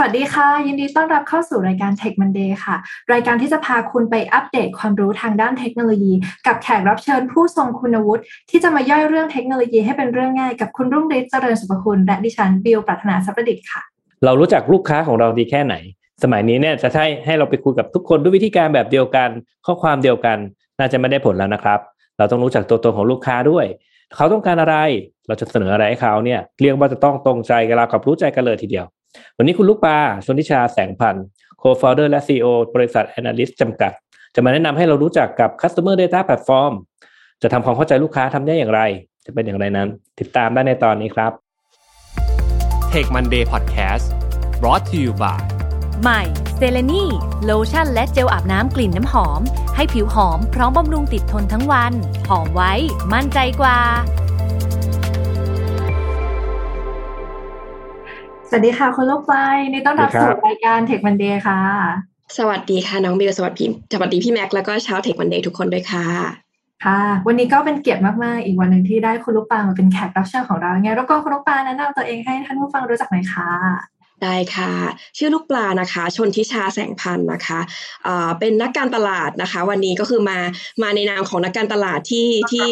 [0.00, 2.76] สวัสดีค่ะ ยินดีต้อนรับเข้าสู่รายการ Tech Monday ค่ะ
[3.12, 6.12] รายการที่จะพาคุณไปอัปเดตความรู้ทางด้านเทคโนโลยี
[6.46, 13.82] กับแขกรับเชิญผู้ทรงคุณวุฒิที่จะมาย่อยเรื่องเทคโนโลยีให้เป็นเรื่องง่ายกับคุณรุ่งฤทธิ์เจริญสุภคุณ และดิฉันบิวปรัชนาสัพประดิษฐ์ค่ะ
[14.24, 15.74] เรารู้จักลูกค้าของเราดีแค่ไหน
[16.22, 19.28] สมัยนี้เนี่ยจะใช้ให้เราไปคุยกับทุกคนด้วยวิธีการแบบเดียวกัน
[19.66, 20.38] ข้อความเดียวกัน
[20.78, 21.78] น่าจะไม่ได้ผลแล้วนะครับ
[22.18, 23.66] เราต้องรู้จักตัวตนของลูกค้าด้วย
[24.14, 24.76] เขาต้องการอะไร
[25.26, 28.86] เราจะเสนออะไรให้เขาเนี่ยเรียกว่าจะต้องตรงใจกับเรากับรู้ใจกันเลยทีเดียว
[29.36, 31.24] วันนี้คุณลูกปลาชลธิชาแสงพันธุ์
[31.62, 33.92] co-founder และ CEO บริษัท Analyst จำกัด
[34.34, 36.72] จะมาแนะนำให้เรารู้จักกับ Customer Data Platform
[37.42, 38.80] จะทำความเข้าใจลูกค้าทำได้อย่างไร
[39.26, 39.88] จะเป็นอย่างไรนั้น
[40.20, 41.32] ติดตามได้ในตอนนี้ครับ
[42.92, 44.06] Tech Monday Podcast
[44.60, 45.40] brought to you by
[46.02, 46.22] ใหม่
[46.56, 47.04] เซเลนี
[47.44, 49.40] โลชั่นและเจลอาบน้ำกลิ่นน้ำหอม
[49.76, 51.92] ให้ผิวหอมพร้อมบำรุงติดทนทั้งวัน
[52.28, 52.72] หอมไว้
[53.12, 53.78] มั่นใจกว่า
[58.50, 59.32] สวัสดีค่ะคุณลูกไฟ
[59.72, 61.60] นี่ต้อนรับสู่รายการเทคมันเดย์ค่ะ
[62.38, 66.06] สวัสดีค่ะน้องบิวสวัสดีสวัสดีพี่แม็กแล้วก็ชาวเทคมันเดย์ทุกคนด้วยค่ะ
[66.84, 73.50] ค่ะ วันนี้ก็เป็นเกียรติมากๆ อีกวันหนึ่งที่ได้คุณลูกปามาเป็นแขกรับเชิญของเราไงแล้วก็คุณลูกปาแนะนำตัวเองให้ท่านผู้ฟังรู้จักหน่อยค่ะ
[74.22, 74.72] ได้ค่ะ
[75.18, 77.60] ชื่อลูกปลานะคะ ชนทิชาแสงพันธ์นะคะ
[78.38, 80.38] เป็นนักการตลาดนะคะ วันนี้ก็คือมา
[80.82, 82.66] มาในนามของนักการตลาดที่ที่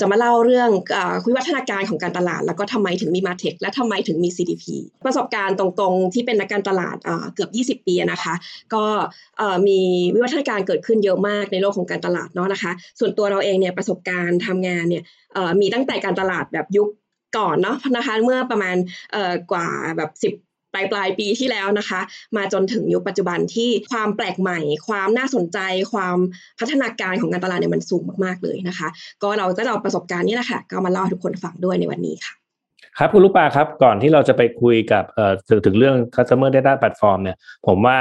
[0.00, 0.70] จะมาเล่าเรื่อง
[1.26, 4.64] วิวัฒนาการของการตลาด แล้วก็ทำไมถึงมีมาเทคและทำไมถึงมี CDP
[5.06, 6.96] ประสบการณ์ตรงๆ ที่เป็นนักการตลาด
[7.34, 8.34] เกือบ 20 ปีนะคะ
[8.74, 8.84] ก็
[9.68, 9.80] มี
[10.14, 15.04] วิวัฒนาการเกิดขึ้นเยอะมากในโลกของการตลาดเนาะนะคะ ส่วนตัวเราเองเนี่ยประสบการณ์ทำงานเนี่ย
[15.60, 16.88] มีตั้งแต่การตลาดแบบยุค
[17.36, 18.76] ก่อนเนาะนะคะเมื่อประมาณ
[19.52, 22.00] กว่าแบบ10 ปลายปลายปีที่แล้วนะคะ
[22.36, 25.58] มาจนถึงยุคปัจจุบันที่ความแปลกใหม่ ความน่าสนใจ
[25.92, 26.16] ความ
[26.58, 28.88] พัฒนาการของการตลาดเนี่ยมันสูงมากๆเลยนะคะ
[29.22, 32.34] ก็เราก็เอาประสบการณ์นี้แหละค่ะก็มาเล่าให้ทุกคนฟังด้วยในวันนี้ค่ะ
[32.98, 37.98] ครับคุณลูกปลาครับก่อนที่เราจะไปคุยกับเอ่อถึงถึงเรื่อง customer data platform เนี่ยผมว่า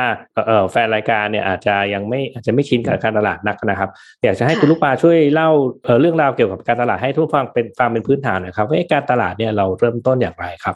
[0.48, 3.90] เอ่อแฟนรายการเนี่ยอาจจะยังไม่อาจจะไม่ชินกับการตลาดนักนะครับ
[4.24, 5.50] อยากจะให้คุณลูกปลาช่วยเล่า
[5.84, 10.76] เอ่อเรื่องราวเกี่ยวกับการตลาดให้ทุกฟังเป็นฟังเป็นพื้นฐานหน่อยครับว่าการตลาดเนี่ยเราเริ่มต้นอย่างไรครับ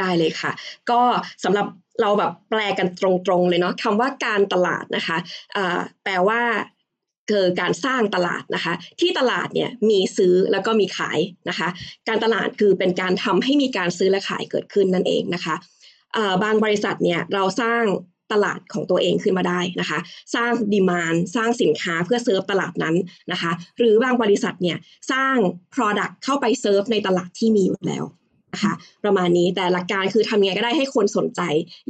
[0.00, 0.52] ได้เลยค่ะ
[0.90, 1.00] ก็
[1.44, 1.66] สำหรับ
[2.00, 5.16] เราแบบแปลกันตรงๆเลยเนาะคำว่าการตลาดนะคะ
[6.04, 6.40] แปลว่า
[7.28, 11.68] เกิดการสร้างตลาดนะคะ ที่ตลาดเนี่ยมีซื้อแล้วก็มีขายนะคะ
[12.08, 15.54] การตลาดคือเป็นการทำให้มีการซื้อและขายเกิดขึ้นนั่นเองนะคะ
[16.44, 17.84] บางบริษัทเนี่ยเราสร้าง
[18.32, 19.98] ตลาดของตัวเองขึ้นมาได้นะคะ
[20.34, 22.96] สร้างดีมานสร้างสินค้าเพื่อเซิร์ฟตลาดนั้น
[23.32, 24.78] นะคะ หรือบางบริษัทเนี่ย
[25.12, 25.36] สร้าง
[25.74, 28.04] Product เข้าไปเซิร์ฟในตลาดที่มีอยู่แล้ว
[28.52, 31.40] นะคะประมาณนี้แต่หลักการคือทำยังไงก็ได้ให้คนสนใจ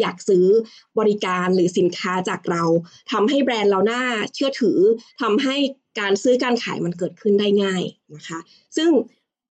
[0.00, 0.44] อยากซื้อ
[0.98, 2.64] บริการหรือสินค้าจากเรา
[3.12, 4.02] ทำให้แบรนด์เราหน้า
[4.34, 4.78] เชื่อถือ
[5.22, 5.56] ทำให้
[6.00, 7.82] การซื้อการขายมันเกิดขึ้นได้ง่าย
[8.16, 8.38] นะคะ
[8.76, 8.88] ซึ่ง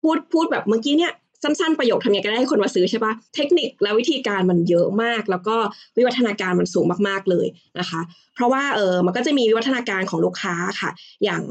[0.01, 1.13] พูดพูดแบบเมื่อกี้เนี่ย
[1.43, 5.55] สั้นๆประโยคทำยังไงก็ได้ให้คนมาซื้อใช่ปะเทคนิคและวิธีการมันเยอะมาก แล้วก็
[5.97, 7.47] วิวัฒนาการมันสูงมากๆเลย
[7.79, 8.01] นะคะ
[8.35, 10.91] เพราะว่าเออมันก็จะมีวิวัฒนาการของลูกค้าค่ะ
[11.23, 11.41] อย่าง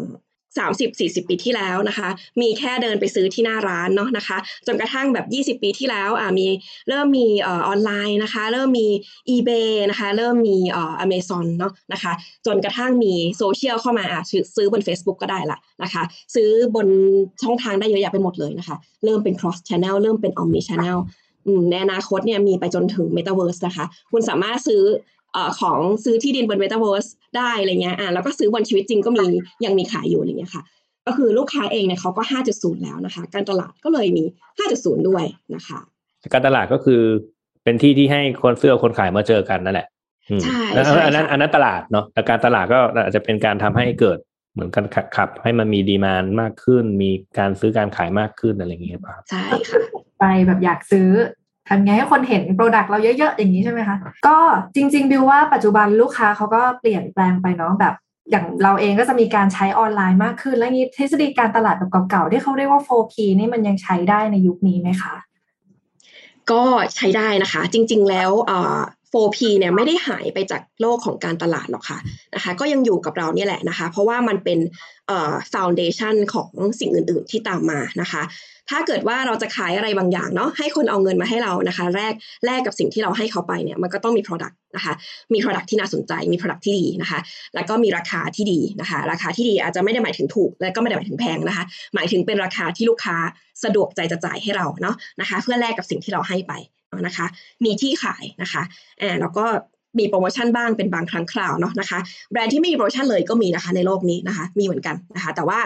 [0.88, 2.08] 30-40 ปีที่แล้วนะคะ
[2.40, 5.18] มีแค่เดินไปซื้อที่หน้าร้านเนาะนะคะ จนกระทั่งแบ
[5.52, 6.46] บ 20 ปีที่แล้วอ่ามี
[6.88, 8.88] เริ่มมีออนไลน์นะคะ เริ่มมี
[9.34, 12.12] eBay นะคะ เริ่มมีอ่า Amazon เนาะนะคะ
[12.46, 14.22] จนกระทั่งมีโซเชียลเข้ามาอะ
[14.56, 16.02] ซื้อบน Facebook ก็ได้ละนะคะ
[16.34, 16.88] ซื้อบน
[17.42, 20.98] ช่องทางได้เยอะแยะไปหมดเลยนะคะ เริ่มเป็น cross channel เริ่มเป็น omni channel
[21.70, 24.82] ในอนาคตเนี่ยมีไปจนถึง Metaverse นะคะ คุณสามารถซื้อ
[25.60, 29.26] ของซื้อที่ดินบน Metaverse ได้อะไรเงี้ยอ่าแล้วก็ซื้อบนชีวิตจริงก็มี
[29.64, 30.62] ยังมีขายอยู่อะไรเงี้ยค่ะ
[31.06, 34.24] ก็คือลูกค้าเองเนี่ยเขาก็ 5.0 แล้วนะคะ การตลาดก็เลยมี
[34.64, 35.78] 5.0 ด้วยนะคะ
[36.32, 37.02] การตลาดก็คือ
[37.64, 39.88] เป็นที่ที่ให้คนซื้อคนขายมาเจอกันนั่นแหละ
[40.42, 40.60] ใช่
[41.04, 44.18] อันนั้นอันนั้นตลาดเนาะแต่การตลาดก็อาจจะเป็นการทำให้เกิด
[44.52, 44.84] เหมือนกัน
[45.16, 49.80] ขับ ให้มันมีดีมานมากขึ้น มีการซื้อการขายมากขึ้นอะไรอย่างเงี้ยครับใช่ค่ะ
[50.20, 51.08] ไปแบบอยากซื้อ
[51.68, 53.96] ทำไงให้คนเห็น product เราเยอะๆอย่างนี้ใช่ไหมคะ
[54.26, 54.38] ก็
[54.74, 57.94] จริงๆบิวว่าปัจจุบันลูกค้าเขาก็เปลี่ยนแปลงไปเนาะแบบ
[58.30, 65.14] อย่างเราเองก็จะมีการใช้ออนไลน์มากขึ้น แล้วนี้ทฤษฎีการตลาดแบบเก่าๆที่เขาเรียกว่า 4P นี่มันยังใช้ได้ในยุคนี้ไหมคะ
[66.50, 66.62] ก็
[66.96, 68.30] ใช้ได้นะคะ จริง ๆ แล้ว
[69.12, 71.98] 4P เนี่ยไม่ได้หายไปจากโลกของการตลาดหรอกค่ะ
[72.34, 74.58] นะคะ ก็ยังอยู่กับเราเนี่ยแหละนะคะ เพราะว่ามันเป็น
[75.06, 78.22] เอ่อ foundation ของสิ่งอื่น ๆ ที่ตามมานะคะ
[78.70, 82.14] ถ้าเกิดว่าเราจะขายอะไรบางอย่างเนาะให้คนเอาเงินมาให้เรานะคะ แลก
[82.46, 84.94] แลกกับสิ่งที่เราให้เขาไปเนี่ยมันก็ต้องมี Product นะคะ
[85.32, 87.18] มี Product ที่น่าสนใจมี Product ที่ดีนะคะ
[87.54, 91.64] แล้วก็มีราคาที่ดีนะคะ ราคาที่ดีอาจจะไม่ได้หมายถึงถูก และก็ไม่ได้หมายถึงแพงนะคะ
[91.94, 93.16] หมายถึงเป็นราคาที่ลูกค้า
[93.64, 96.52] สะดวกใจจะจ่ายให้เราเนาะนะคะ เพื่อแลกกับสิ่งที่เราให้ไป
[97.06, 97.26] นะคะ
[97.64, 98.62] มีที่ขายนะคะ
[99.00, 99.44] อ่าแล้วก็
[99.98, 101.98] มีโปรโมชั่นบ้างเป็นบางครั้งคราวเนาะนะคะ
[102.30, 105.60] แบรนด์ที่ไม่มีโปรโมชั่นเลยก็มีนะคะในโลกนี้นะคะ มีเหมือนกันนะคะ แต่ว่า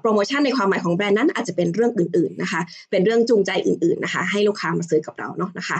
[0.00, 2.60] โปรโมชั่นในความหมายของแบรนด์นั้นอาจจะเป็นเรื่องอื่นๆนะคะ
[2.90, 5.78] เป็นเรื่องจูงใจอื่นๆนะคะ ให้ลูกค้ามาซื้อกับเราเนาะนะคะ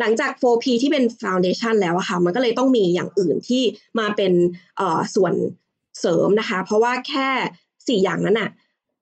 [0.00, 3.62] หลังจาก 4P ที่เป็น foundation แล้วอะค่ะมันก็เลยต้องมีอย่างอื่นที่
[3.98, 4.32] มาเป็น
[5.14, 5.34] ส่วน
[6.00, 7.28] เสริมนะคะ เพราะว่าแค่
[7.88, 8.50] สี่อย่างนั้นอะ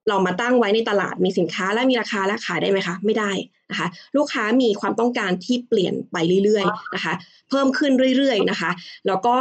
[0.09, 3.31] เรามาตั้งไว้ในตลาดมีสินค้าและมีราคาและขายได้ไหมคะ ไม่ได้
[3.71, 3.87] นะคะ
[4.17, 7.13] ลูกค้ามีความต้องการที่เปลี่ยนไปเรื่อยๆนะคะ
[7.49, 8.71] เพิ่มขึ้นเรื่อยๆนะคะ
[9.07, 9.35] แล้วก็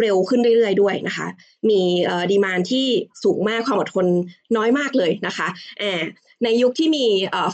[0.00, 1.26] เร็วขึ้นเรื่อยๆ ด้วยนะคะ
[1.68, 1.80] มี
[2.30, 2.86] ดีมานที่
[3.24, 4.06] สูงมากความอดทน
[4.56, 5.48] น้อยมากเลยนะคะ
[5.80, 6.04] แอบ
[6.44, 7.04] ในยุคที่มี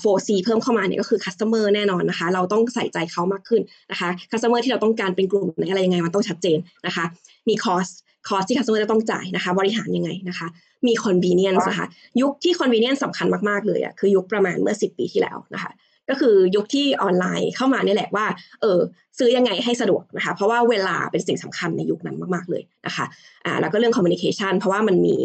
[0.03, 7.05] 4C เพิ่มเข้ามาเนี่ยก็คือ customer แน่นอนนะคะ เราต้องใส่ใจเขามากขึ้นนะคะ customer ที่เราต้องการเป็นกลุ่มไหนอะไรยังไงมันต้องชัดเจนนะคะ
[7.49, 7.95] มี cost
[8.29, 10.47] cost ที่ customer จะต้องจ่ายนะคะ บริหารยังไงนะคะ
[10.87, 11.87] มี convenience นะคะ
[12.21, 15.73] ยุคที่ convenience สำคัญมากๆเลยอะคือยุคประมาณเมื่อ 10 ปีที่แล้วนะคะ
[16.11, 18.27] ก็คือยุคที่ออนไลน์เข้ามาเนี่ยแหละว่า
[18.61, 18.79] เออ
[19.19, 23.07] ซื้อยังไงให้สะดวกนะคะ เพราะว่าเวลาเป็นสิ่งสำคัญในยุคนั้นมาก ๆ เลยนะคะ
[23.45, 25.17] อ่าแล้วก็เรื่อง communication เพราะว่ามันมี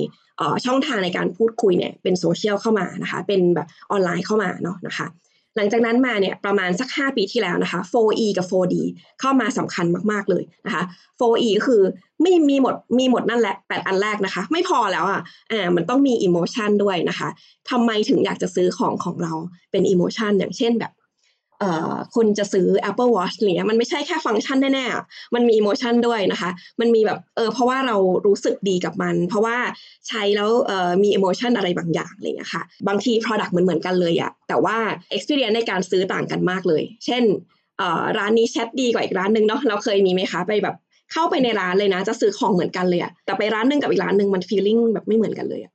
[0.65, 5.07] ช่องทางในการพูดคุยเนี่ยเป็นโซเชียลเข้ามานะคะ เป็นแบบออนไลน์เข้ามาเนาะนะคะ
[5.56, 8.75] หลังจากนั้นมาเนี่ยประมาณสัก 5 ปีที่แล้วนะคะ 4E กับ 4D
[9.19, 10.83] เข้ามาสำคัญมากๆเลยนะคะ
[11.19, 11.81] 4E ก็คือ
[12.21, 15.21] ไม่มีหมดมีหมดนั่นแหละ 8 อันแรกนะคะ ไม่พอแล้วอะ
[15.51, 17.30] อ่ามันต้องมี emotion ด้วยนะคะ
[17.69, 19.33] ทำไมถึงอยากจะซื้อของของเรา
[19.71, 20.92] เป็น emotion อย่างเช่นแบบ
[22.16, 26.50] คุณจะซื้อ Apple Watch เนี้ยมันไม่ใช่แค่ฟังก์ชันแน่ๆ มันมี emotion ด้วยนะคะ
[26.80, 27.98] มันมีแบบเออเพราะว่าเรา
[28.28, 29.58] รู้สึกดีกับมัน เพราะว่า
[30.08, 34.78] ใช้แล้วเอ่อมี emotion อะไรบางอย่างอะไรเงี้ยค่ะบางที Product เหมือนเหมือนกันเลยอะแต่ว่า
[35.16, 37.24] experience ในการซื้อต่างกันมากเลย เช่น
[37.78, 40.75] เอ่อร้านนี้แชทดีกว่าอีกร้านหนึ่งเนาะเราเคยมีไหมคะไปแบบ
[41.13, 45.74] เข้าไปในร้านเลยนะ จะซื้อของเหมือนกันเลยอะแต่ไปร้านหนึ่งกับอีกร้านหนึ่งมัน feeling แบบไม่เหมือนกันเลยอะ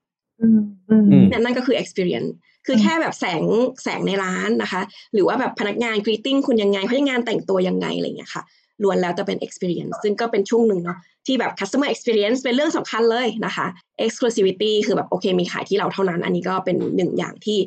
[1.32, 2.30] นั่นก็คือ experience
[2.66, 3.42] คือแค่แบบแสง
[3.82, 4.82] แสงในร้านนะคะ
[5.14, 8.42] หรือว่าแบบพนักงาน greeting คุณยังไงพนักงานแต่งตัวยังไงอะไรเงี้ยค่ะ
[8.82, 13.66] ล้วนแล้วจะเป็น experience ซึ่งก็เป็นช่วงหนึ่งเนาะที่แบบ customer experience เป็นเรื่องสำคัญเลยนะคะ
[14.06, 17.58] exclusivity คือแบบโอเคมีขายที่เราเท่านั้น อันนี้ก็เป็นหนึ่งอย่างที่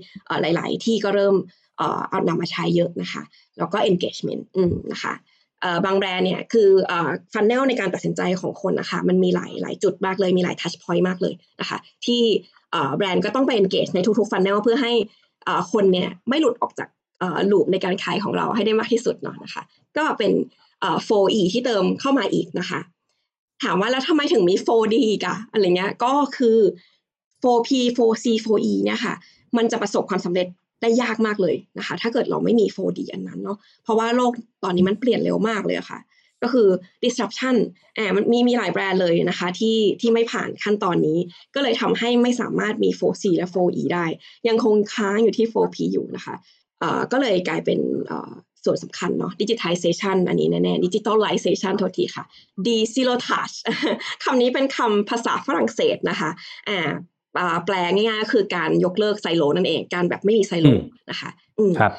[0.42, 1.36] หลาย ๆ ที่ก็เริ่ม
[2.10, 3.22] เอานำมาใช้เยอะนะคะ
[3.58, 5.14] แล้วก็ engagement อืมนะคะ
[5.86, 6.70] บางแบรนด์เนี่ยคือ
[7.34, 12.24] funnel ในการตัดสินใจของคนนะคะมันมีหลายหลายจุดมากเลยมีหลาย touchpoint มากเลยนะคะที่
[12.98, 14.94] แบรนด์ก็ต้องไป engage ในทุกๆฟันแนลเพื่อให้
[15.72, 16.90] คนเนี่ยไม่หลุดออกจาก
[17.52, 19.62] ลูปในการขายของเราให้ได้มากที่สุดเนาะนะคะ
[19.98, 20.32] ก็เป็น
[21.08, 22.80] 4E ที่เติมเข้ามาอีกนะคะ
[23.64, 24.96] ถามว่าแล้วทำไมถึงมี 4D
[25.26, 26.58] กะอะไรเงี้ยก็คือ
[27.44, 29.16] 4P 4C 4E เนี่ยค่ะ
[29.58, 30.48] มันจะประสบความสำเร็จ
[30.82, 34.32] ได้ยากมากเลยนะคะ ถ้าเกิดเราไม่มี 4D อันนั้นเนาะเพราะว่าโลก
[34.64, 36.00] ตอนนี้มันเปลี่ยนเร็วมากเลยะค่ะ
[36.44, 36.68] ก็คือ
[37.04, 37.56] disruption
[37.98, 41.20] อ่ามันมีมีหลายแบรนด์เลยนะคะที่ที่ไม่ผ่านขั้นตอนนี้
[41.56, 44.06] ก็เลยทำให้ไม่สามารถมี 4C และ 4E ได้
[44.48, 46.36] ยังคงค้างอยู่ที่ 4P อยู่นะคะ
[46.84, 47.80] อ่าก็เลยกลายเป็น
[48.12, 48.32] อ่า
[48.66, 52.26] ส่วนสำคัญเนาะ digitization อันนี้แน่ๆ digitalization โทษทีค่ะ
[52.66, 53.56] d z e r o touch
[54.24, 56.30] คำนี้เป็นคำภาษาฝรั่งเศสนะคะ
[56.70, 56.90] อ่า
[57.66, 60.68] แปลง่ายๆก็คือการยกเลิกไซโลนั่นเอง การแบบไม่มีไซโล
[61.10, 61.94] นะคะ อืมครับ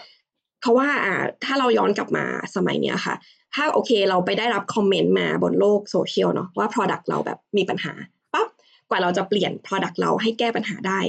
[0.60, 1.14] เพราะว่าอ่า
[1.44, 2.24] ถ้าเราย้อนกลับมา
[2.56, 3.14] สมัยเนี้ยค่ะ
[3.54, 7.92] ถ้าโอเคเราไปได้รับคอมเมนต์มาบนโลกโซเชียลเนาะว่า Product เราแบบมีปัญหา
[8.32, 8.48] ปั๊บ
[8.90, 11.00] กว่าเราจะเปลี่ยน Product เราให้แก้ปัญหาได้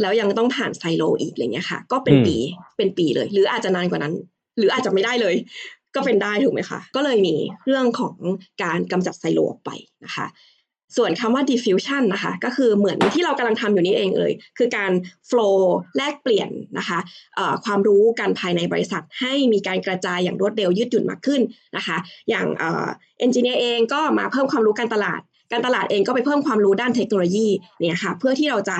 [0.00, 2.36] แล้วยังต้องผ่านไซโลอีกอะไรเงี้ยค่ะ ก็เป็นปี
[2.76, 4.14] เป็นปีเลย หรืออาจจะนานกว่านั้น
[4.58, 5.34] หรืออาจจะไม่ได้เลย
[5.94, 7.34] ก็เป็นได้ถูกไหมคะ ก็เลยมี
[7.66, 8.16] เรื่องของ
[8.62, 9.70] การกำจัดไซโลออกไป
[10.04, 10.26] นะคะ
[10.96, 14.92] ส่วนคำว่า diffusion นะคะ ก็คือเหมือนที่เรากำลังทำอยู่นี้เองเลย คือการ
[15.28, 15.58] flow
[15.96, 16.98] แลกเปลี่ยนนะคะ
[17.64, 21.40] ความรู้กันภายในบริษัท ให้มีการกระจายอย่างรวดเร็วยืดหยุ่นมากขึ้น
[21.76, 21.96] นะคะ
[22.28, 25.20] อย่างเอนจิเนียร์เองก็มาเพิ่มความรู้การตลาด
[25.52, 27.46] การตลาดเองก็ไปเพิ่มความรู้ด้านเทคโนโลยี
[27.78, 28.76] เนี่ยค่ะเพื่อที่เราจะ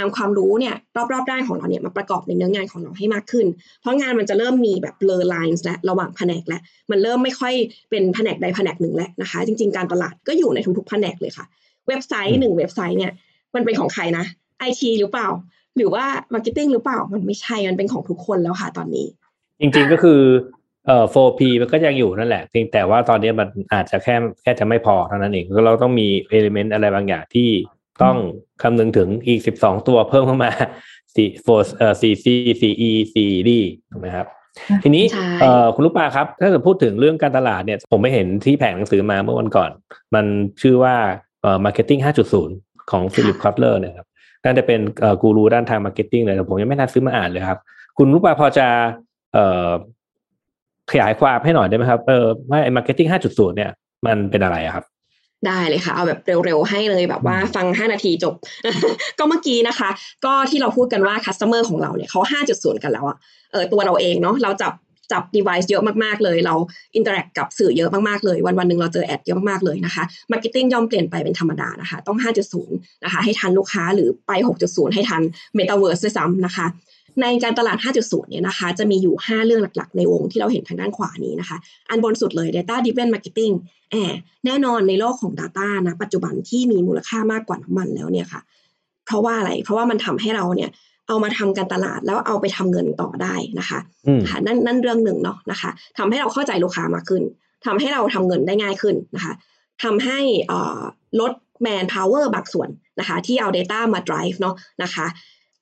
[0.00, 0.74] นำความรู้เนี่ย
[1.12, 3.46] รอบๆด้านของเราเนี่ยมาประกอบในเนื้องานของเราให้มากขึ้น
[3.80, 7.54] เพราะงานมันจะเริ่มมีแบบเลอไลน์และระหว่างแผนกและ มันเริ่มไม่ค่อย
[7.90, 11.44] เป็นแผนกใดแผนกหนึ่งแล้วนะคะ จริง ๆ การตลาดก็อยู่ในทุกๆแผนกเลยค่ะ
[11.88, 13.12] เว็บไซต์หนึ่งเว็บไซต์เนี่ย
[13.54, 14.24] มันเป็นของใครนะ
[14.58, 15.28] ไอทีหรือเปล่า
[15.76, 16.04] หรือว่า
[16.34, 19.06] marketing หรือเปล่ามันไม่ใช่มันเป็นของทุกคนแล้วค่ะตอนนี้
[19.60, 20.20] จริงๆก็คือ
[20.86, 27.48] เอ่อ 4P มันก็ยังอยู่นั่นแหละเพียงแต่ว่าตอนนี้มันอาจจะแค่แค่จะไม่พอเท่านั้นเองเราต้องมี element อะไรบางอย่างที่
[28.02, 28.16] ต้อง
[28.62, 30.50] คำนึงถึงอีกสิบสองตัวเพิ่มเข้ามา
[31.14, 34.26] สี่ four เอ่อสี่ C สี่ E สี่ D ถูกไหมครับ
[34.82, 35.04] ทีนี้
[35.40, 39.70] เอ่อคุณลูกปลาครับ ถ้าจะพูดถึงเรื่องการตลาดเนี่ย ผมไปเห็นที่แผงหนังสือมาเมื่อวันก่อน
[40.14, 40.26] มัน
[40.62, 40.94] ชื่อว่า
[41.42, 42.00] เอ่อ marketing
[42.46, 44.08] 5.0 ของ Philip Kotler เนี่ยครับ
[44.44, 47.58] น่าจะเป็นเอ่อกูรูด้านทาง marketing เลยแต่ผมยังไม่ทันซื้อมาอ่านเลยครับ
[47.98, 48.66] คุณลูกปลาพอจะ
[49.32, 49.68] เอ่อ
[50.90, 53.70] ขยายความให้หน่อยได้ไหมครับเออว่าไอ้ marketing 5.0เนี่ย
[54.06, 54.84] มันเป็นอะไรครับ
[55.46, 58.34] ได้เลยค่ะ เอาแบบเร็วๆให้เลยแบบว่าฟัง 5 นาทีจบ
[59.18, 59.90] ก็เมื่อกี้นะคะ
[60.24, 62.20] ก็ที่เราพูดกันว่า customer ของเราเนี่ยเขา
[62.52, 63.16] 5.0 กันแล้วอะ
[63.52, 64.72] เออตัวเราเองเนาะเราจับ
[65.12, 66.54] จับ device เยอะมากๆเลย เรา
[66.94, 72.18] interact กับสื่อเยอะมากๆเลย วันวันหนึ่งเราเจอ ad เยอะมากๆเลยนะคะ marketing ย่อมเปลี่ยนไปเป็นธรรมดานะคะ ต้อง
[72.62, 72.66] 5.0
[73.04, 74.32] นะคะ ให้ทันลูกค้าหรือไป
[74.64, 75.22] 6.0 ให้ทัน
[75.54, 76.66] เมตาเวิร์สด้วยซ้ำนะคะ
[77.20, 81.56] ในการตลาด 5.0 เนี่ยนะคะ จะมีอยู่ 5 เรื่องหลักๆ ในวงที่เราเห็นทางด้านขวานี้นะคะ
[81.88, 83.54] อันบนสุดเลย Data Driven Marketing
[83.90, 84.16] แบบ
[84.46, 88.40] แน่นอนในโลกของ Data นะปัจจุบันที่มีมูลค่ามากกว่าน้ำมันแล้วเนี่ยค่ะ
[89.06, 90.70] เพราะว่าอะไร เพราะว่ามันทำให้เราเนี่ย
[91.08, 97.22] เอามาทำการตลาดแล้วเอาไปทำเงินต่อได้นะคะอืมค่ะนั่นนั่นเรื่องหนึ่งเนาะนะคะทำให้เราเข้าใจลูกค้ามากขึ้น
[97.66, 99.32] ทำให้เราทำเงินได้ง่ายขึ้นนะคะ
[99.82, 100.18] ทำให้
[100.50, 100.80] อ่า
[101.20, 101.32] ลด
[101.66, 102.68] manpower บางส่วน
[103.00, 105.06] นะคะ ที่เอา Data มา drive เนาะนะคะ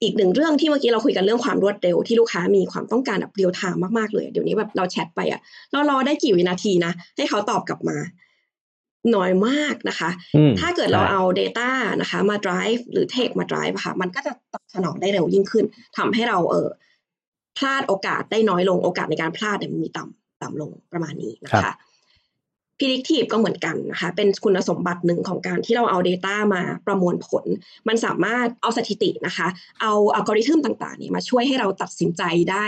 [0.02, 5.40] อีกหนึ่งเรื่องที่เมื่อกี้เราคุยกันเรื่องความรวดเร็วที่ลูกค้ามีความต้องการแบบ real-time มากๆเลย เดี๋ยวนี้แบบเราแชทไปอะ
[5.72, 7.98] เรารอได้กี่วินาทีนะให้เขาตอบกลับมา
[9.14, 15.64] น้อยมากนะคะอืมถ้าเกิดเราใช่เอา Data นะคะ มา drive หรือ Tech มา drive อะค่ะ มันก็จะตอบสนองได้เร็วยิ่งขึ้น
[15.96, 16.68] ทำให้เราเออ
[17.56, 21.72] พลาดโอกาสได้น้อยลงโอกาสในการพลาดเนี่ยมันมีต่ำต่ำลงประมาณนี้นะคะ
[22.80, 27.44] predictive ก็เหมือนกันนะคะ เป็นคุณสมบัติหนึ่งของการที่เราเอา Data มาประมวลผล
[27.88, 29.48] มันสามารถเอาสถิตินะคะ
[29.80, 32.66] เอาอัลกอริทึมต่างๆเนี่ยมาช่วยให้เราตัดสินใจได้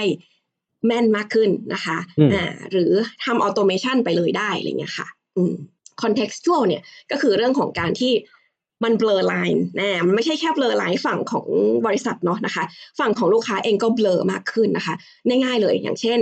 [0.86, 2.92] แม่นมากขึ้นนะคะอืมอ่าหรือ
[3.24, 5.54] ทำออโตเมชันไปเลยได้อะไรเงี้ยค่ะอืม
[6.02, 8.12] contextual เนี่ยก็คือเรื่องของการที่
[8.84, 11.46] มัน blur line นะมันไม่ใช่แค่ blur line ฝั่งของ
[11.86, 12.64] บริษัทเนาะนะคะ
[12.98, 14.94] ฝั่งของลูกค้าเองก็ blur มากขึ้นนะคะ
[15.28, 16.20] ง่ายๆเลยอย่างเช่น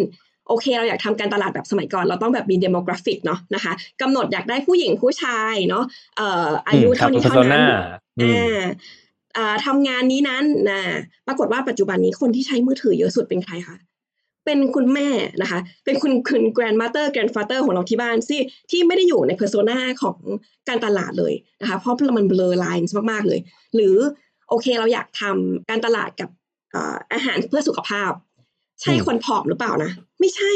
[0.51, 5.85] โอเค เราอยากทำการตลาดแบบสมัยก่อน เราต้องแบบมี demographic เนาะนะคะกำหนดอยากได้ผู้หญิงผู้ชายเนาะ
[6.17, 7.63] เอ่ออายุอืมครับเท่านี้เท่า persona นั้น
[8.21, 8.63] อืมอ่า
[9.37, 10.81] อ่าทำงานนี้นั้นนะ
[11.27, 13.77] ปรากฏว่าปัจจุบันนี้คนที่ใช้มือถือเยอะสุดเป็นใครคะ
[14.45, 15.09] เป็นคุณแม่
[15.43, 18.41] นะคะ เป็นคุณคุณ grandmother grandfather ของเราที่บ้านที่
[18.71, 20.19] ที่ไม่ได้อยู่ใน persona ของ
[20.69, 23.41] การตลาดเลยนะคะ เพราะมัน blur lines มากๆเลย
[23.75, 23.97] หรือ
[24.49, 26.31] โอเคเราอยากทำการตลาดกับ
[26.75, 28.13] อ่าอาหารเพื่อสุขภาพ
[28.81, 29.91] ใช่อืมคนผอมหรือเปล่านะ
[30.21, 30.53] ไม่ใช่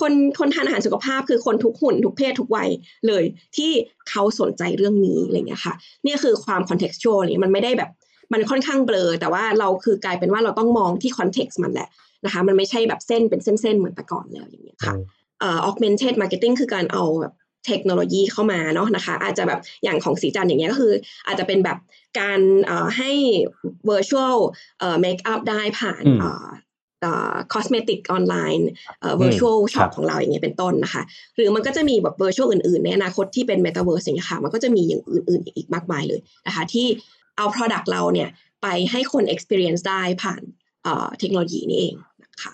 [0.00, 2.68] คนคนทานอาหารสุขภาพคือคนทุกหุ่นทุกเพศทุกวัย
[3.08, 3.24] เลย
[3.56, 3.70] ที่
[4.10, 7.90] เขาสนใจเรื่องนี้อะไรเงี้ยค่ะเนี่ยคือความ contextual เนี่ยมันไม่ได้แบบ
[8.32, 11.88] มันค่อนข้างเบลอ แต่ว่าเราคือกลายเป็นว่าเราต้องมองที่ context มันแหละ
[12.24, 14.94] นะคะ มันไม่ใช่แบบเส้นเป็นเส้นๆเหมือนแต่ก่อนแล้วอย่างเงี้ยค่ะ
[15.40, 17.34] เอ่อ augmented marketing คือการเอาแบบ
[17.66, 20.92] เทคโนโลยีเข้ามาเนาะนะคะ อาจจะแบบอย่างของสีจันอย่างเงี้ยก็คือ
[21.26, 21.78] อาจจะเป็นแบบ
[22.20, 23.10] การเอ่อให้
[23.90, 24.38] virtual
[24.78, 26.04] เอ่อ make up ได้ผ่าน
[27.04, 28.68] อืมเอ่อเอ่อ cosmetic ออนไลน์
[29.00, 31.02] เอ่ออืม virtual ครั shop บของเราอย่างเงี้ยเป็นต้นนะคะ
[31.36, 36.86] หรือมันก็จะมีแบบ virtual อื่นๆ ในอนาคตที่เป็น metaverse อย่างเงี้ยค่ะ มันก็จะมีอย่างอื่นๆ อีกมากมายเลยนะคะ ที่
[37.36, 38.28] เอา product เราเนี่ย
[38.62, 40.42] ไปให้คน experience ได้ผ่าน
[40.84, 42.52] เอ่อเทคโนโลยีนี่เองนะคะ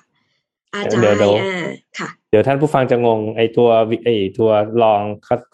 [0.74, 1.54] อาจารเดี๋ยวย์เดี๋ยวอ่า
[1.98, 4.50] ค่ะ เดี๋ยวท่านผู้ฟังจะงงไอตัววิไอตัว
[4.82, 5.00] ลอง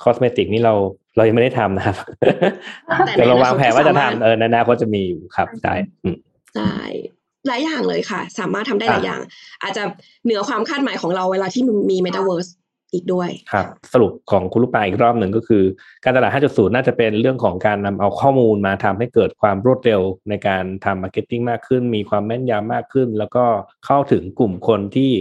[0.02, 0.74] คอสเมติกนี่เรา
[1.16, 1.96] เรายังไม่ได้ทำนะครับ
[3.06, 5.74] แต่ในแต่เราวางแผนว่าจะอนาคตก็สามารถทำเออในอนาคตจะมีอยู่ครับใช่
[6.04, 6.16] อืม
[6.54, 6.74] ใช่
[7.46, 9.20] หลายอย่างเลยค่ะ สามารถทำได้หลายอะอย่าง
[9.62, 9.82] อาจจะ
[10.24, 12.50] เหนือความคาดหมายของเราเวลาที่มี Metaverse
[12.94, 15.62] อีกด้วยครับสรุปของคุณลูกปลาอีกรอบหนึ่งก็คือ
[16.04, 23.44] การตลาด 5.0 น่าจะเป็นเรื่องของการนำเอาข้อมูลมาทำให้เกิดความรวดเร็วในการทำ marketing มากขึ้น มีความแม่นยำมากขึ้น แล้วก็
[23.86, 25.12] เข้าถึงกลุ่มคนที่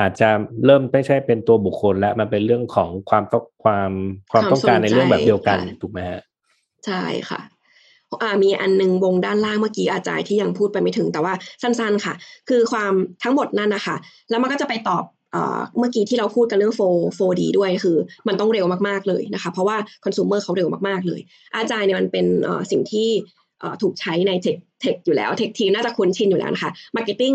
[0.00, 0.28] อาจจะ
[0.66, 3.90] เริ่มไม่ใช่เป็นตัวบุคคล แล้วมันเป็นเรื่องของความต้องความ
[4.32, 6.20] ความต้องการในเรื่องแบบเดียวกันความสนใจถูกไหมฮะ
[6.86, 7.51] ใช่ค่ะอ่า
[8.42, 12.14] มีอันหนึงวงด้านล่างเมื่อกี้ Agile ที่ยังพูดไปไม่ถึงแต่ว่าสั้นๆค่ะ
[12.48, 12.92] คือความ
[13.22, 13.96] ทั้งหมดนั่นนะคะ
[14.30, 17.96] แล้วมันก็จะไปตอบเอ่อเมื่อกี้ที่เราพูดกันเรื่อง4 4D ด้วยคือ
[18.28, 21.20] มันต้องเร็วมากๆเลยนะคะ เพราะว่าconsumer เขาเร็วมากๆเลย
[21.56, 23.08] Agile เนี่ยมันเป็นเอ่อสิ่งที่
[23.60, 27.34] เอ่อถูกใช้ใน tech tech อยู่แล้ว tech team น่าจะคุ้นชินอยู่แล้วนะคะ marketing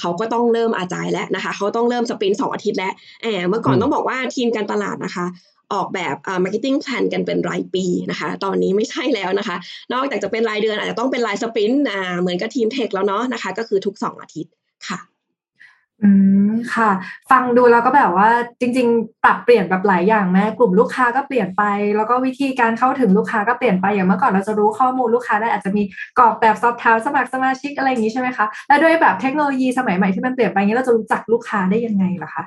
[0.00, 5.26] เขาก็ต้องเริ่ม Agile แล้วนะคะ เขาต้องเริ่ม sprint สองอาทิตย์แล้วแบบเมื่อก่อนอืมต้องบอกว่าทีมการตลาดนะคะ
[5.72, 9.56] ออกแบบอ่า marketing plan กันเป็นรายปีนะคะ ตอนนี้ไม่ใช่แล้วนะคะ
[9.92, 11.82] นอกจากจะเป็นรายเดือนอาจจะต้องเป็นราย sprint
[12.20, 14.52] เหมือนกับทีม tech แล้วเนาะนะคะ ก็คือทุกสองอาทิตย์
[14.88, 14.98] ค่ะ
[16.02, 16.10] อื
[16.50, 16.90] มค่ะ
[17.30, 18.28] ฟังดูแล้วก็แบบว่า
[18.60, 21.62] จริง ๆ ปรับเปลี่ยนแบบหลายอย่างแม้กลุ่มลูกค้าก็เปลี่ยนไป
[21.96, 25.82] แล้วก็วิธีการเข้าถึงลูกค้าก็เปลี่ยนไปอย่างเมื่อก่อนเราจะรู้ข้อมูลลูกค้าได้อาจจะมี
[26.18, 32.44] กรอกแบบสอบถามสมัครสมาชิกอะไรอย่างนี้ใช่ไหมคะและด้วยแบบเทคโนโลยีสมัยใหม่ที่มันเปลี่ยนไปอย่างนี้เราจะรู้จักลูกค้าได้ยังไงล่ะคะ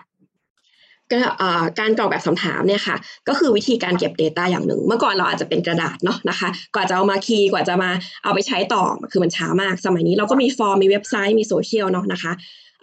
[1.11, 2.95] ก็อ่าการกรอกแบบคำถามเนี่ยค่ะ
[3.27, 7.89] ก็คือวิธีการเก็บ Data อย่างหนึ่ง เมื่อก่อนเราอาจจะเป็นกระดาษเนาะนะคะ กว่าจะเอามาคีย์กว่าจะมา
[8.23, 12.31] เอาไปใช้ต่อคือมันช้ามาก สมัยนี้เราก็มีฟอร์มมีเว็บไซต์มีโซเชียลเนาะนะคะ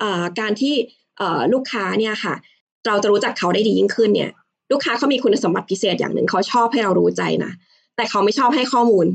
[0.03, 0.75] อ่าการที่
[1.19, 2.35] เอ่อลูกค้าเนี่ยค่ะ
[2.87, 4.31] เราจะรู้จักเขาได้ดียิ่งขึ้นเนี่ย
[4.73, 7.53] ลูกค้าเขามีคุณสมบัติพิเศษอย่างหนึ่งเขาชอบให้เรารู้ใจนะ
[7.97, 9.07] แต่เขาไม่ชอบให้ข้อมูล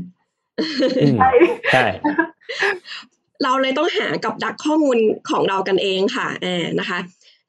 [1.00, 1.30] อืมใช่
[1.72, 1.84] ใช่
[3.42, 4.96] เราเลยต้องหากับดักข้อมูล
[5.30, 6.98] ของเรากันเองค่ะแอบนะคะ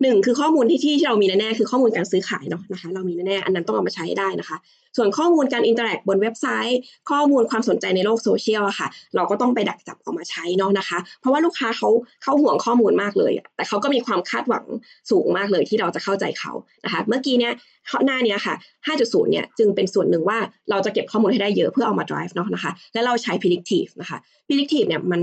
[0.02, 4.58] หนึ่งคือข้อมูลที่ที่เรามีแน่ๆคือข้อมูลการซื้อขายเนาะนะคะ เรามีแน่ๆอันนั้นต้องเอามาใช้ได้นะคะ
[4.98, 11.90] ส่วนข้อมูลการ interact บนเว็บไซต์ ข้อมูลความสนใจในโลกโซเชียลอะค่ะ เราก็ต้องไปดักจับเอามาใช้เนาะนะคะ เพราะว่าลูกค้าเขา
[12.24, 14.66] เขาห่วงข้อมูลมากเลย แต่เขาก็มีความคาดหวัง
[15.12, 16.52] สูงมากเลยที่เราจะเข้าใจเขา
[16.86, 17.54] นะคะ เมื่อกี้เนี้ย
[18.06, 18.56] หน้าเนี้ยค่ะ
[18.88, 20.38] 5.0 เนี่ยจึงเป็นส่วนหนึ่งว่า
[20.70, 25.22] เราจะเก็บข้อมูลให้ได้เยอะเพื่อเอามา drive เนาะนะคะ และเราใช้ predictive นะคะ predictive เนี่ยมัน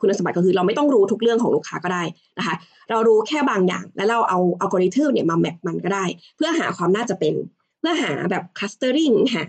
[0.00, 2.02] คุณสมบัติก็คือเราไม่ต้องรู้ทุกเรื่องของลูกค้าก็ได้
[2.38, 2.54] นะคะ
[2.90, 6.04] เรารู้แค่บางอย่าง แล้วเราเอาอัลกอริทึมเนี่ยมาแมปมันก็ได้
[6.36, 7.34] เพื่อหาความน่าจะเป็น
[7.80, 9.44] เพื่อหาแบบ clustering หา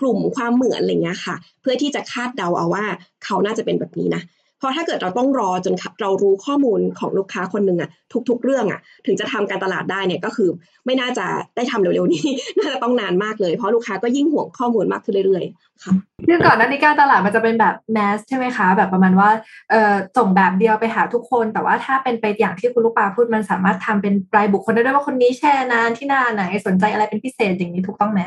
[0.00, 2.84] กลุ่มความเหมือนอะไรเงี้ยค่ะ เพื่อที่จะคาดเดาเอาว่า
[3.24, 4.22] เขาน่าจะเป็นแบบนี้นะ
[4.60, 7.90] เพราะถ้าเกิดเราต้องรอจนเรารู้ข้อมูลของลูกค้าคนหนึ่งอะ
[8.28, 10.50] ทุก ๆ เรื่องอะถึงจะทำการตลาดได้เนี่ยก็คือ
[10.86, 11.26] ไม่น่าจะ
[11.56, 12.24] ได้ทำเร็วๆนี้
[12.58, 15.94] น่าจะต้องนานมากเลยเพราะลูกค้าก็ยิ่งห่วงข้อมูลมากขึ้นเรื่อยๆค่ะ
[16.26, 19.30] คือก่อนหน้านี้การตลาดมันจะเป็นแบบแมสใช่ไหมคะ แบบประมาณว่า
[19.70, 28.20] เอ่อส่งแบบเดียวไปหาทุกคน แต่ว่าถ้าเป็นไปอย่างที่คุณลูกปลาพูดมันสามารถทำเป็นรายบุคคลได้ด้วยว่าคนนี้แชร์นานที่หน้าไหนสนใจอะไรเป็นพิเศษอย่างนี้ถูกต้องไหม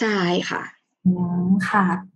[0.00, 0.18] ใช่
[0.50, 0.62] ค่ะ
[1.04, 1.12] อื
[1.46, 2.13] มค่ะ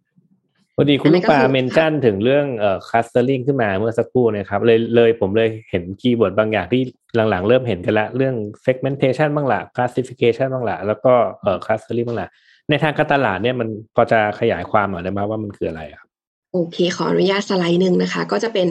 [0.80, 6.82] พอดีคุณลูกปลา mention ถึงเรื่องเอ่อ clustering ขึ้นมาเมื่อสักครู่นะครับเลยเลยผมเลยเห็น keyword บางอย่างที่
[7.30, 8.35] หลังๆ เริ่มเห็นกันละเรื่อง
[8.66, 12.28] segmentation บ้างละ classification บ้างละแล้วก็เอ่อ clustering บ้างละ
[12.68, 16.08] ในทางการตลาดเนี่ยมันพอจะขยายความหน่อยได้ไหมว่ามันคืออะไรครับ
[16.52, 18.68] โอเค ขออนุญาตสไลด์หนึ่งนะคะ ก็จะเป็น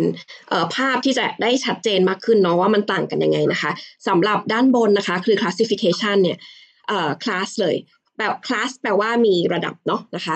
[0.75, 3.71] ภาพที่จะได้ชัดเจนมากขึ้นเนาะว่ามันต่างกันยังไงนะคะ
[4.07, 6.37] สำหรับด้านบนนะคะ คือ classification เนี่ย
[7.23, 7.75] คลาสเลย
[8.17, 10.35] แปลคลาสแปลว่ามีระดับเนาะนะคะ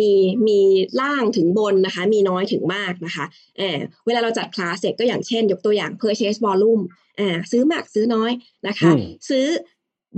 [0.00, 0.12] มี
[0.48, 0.58] มี
[1.00, 3.24] ล่างถึงบนนะคะ มีน้อยถึงมากนะคะ
[3.58, 6.82] เออเวลาเราจัดคลาสเสร็จก็อย่างเช่น ยกตัวอย่าง purchase volume
[7.20, 8.32] อ่าซื้อมากซื้อน้อย
[8.68, 8.90] นะคะ
[9.30, 9.46] ซื้อ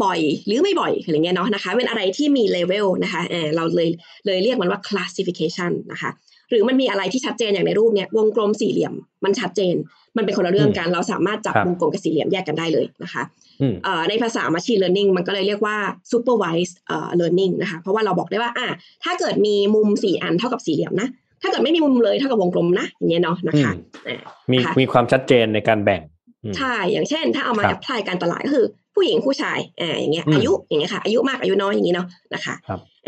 [0.04, 3.88] บ่อยหรือไม่บ่อยอะไรเงี้ยเนาะนะคะเป็นอะไรที่มีเลเวลนะคะเออเราเลย
[4.26, 8.94] เลยเรียกมันว่า classification นะคะห รือมันมีอะไรที่ชัดเจนอย่างในรูปเนี้ยวงกลมสี่เหลี่ยม
[9.24, 9.74] มันชัดเจน
[10.16, 13.22] มันเป็นคนละเรื่องกัน เราสามารถจับวงกลมกับสี่เหลี่ยมแยกกันได้เลยนะคะ
[14.08, 15.76] ในภาษา machine learning มันก็เลยเรียกว่า
[16.12, 16.76] supervised
[17.20, 18.68] learning นะคะเพราะว่าเราบอกได้ว่าอะ
[19.04, 21.08] ถ้าเกิดมีมุมสี่อันเท่ากับสี่เหลี่ยมนะ
[21.42, 23.72] ถ้าเกิดไม่มีมุมเลยเท่ากับวงกลมนะอย่างเงี้ยเนาะนะคะ
[24.52, 26.02] มีมีความชัดเจนในการแบ่ง
[26.58, 32.54] ใช่อย่างเช่น ถ้าเอามาแอพพลายการตลาดก็คือผู้หญิงผู้ชายอ่าอย่างเงี้ยอายุอย่างเงี้ยค่ะอายุมากอายุน้อยอย่างงี้เนาะนะคะ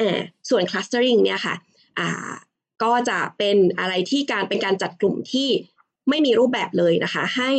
[0.01, 0.19] อ่า
[0.51, 1.55] ส่วน clustering เนี่ยค่ะ
[1.99, 2.33] อ่า
[2.83, 5.49] ก็จะเป็นอะไรที่การเป็นการจัดกลุ่มที่
[6.09, 7.53] ไม่มีรูปแบบเลยนะคะ ให้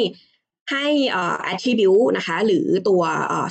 [0.72, 0.88] ให้
[1.52, 3.02] attribute นะคะ หรือตัว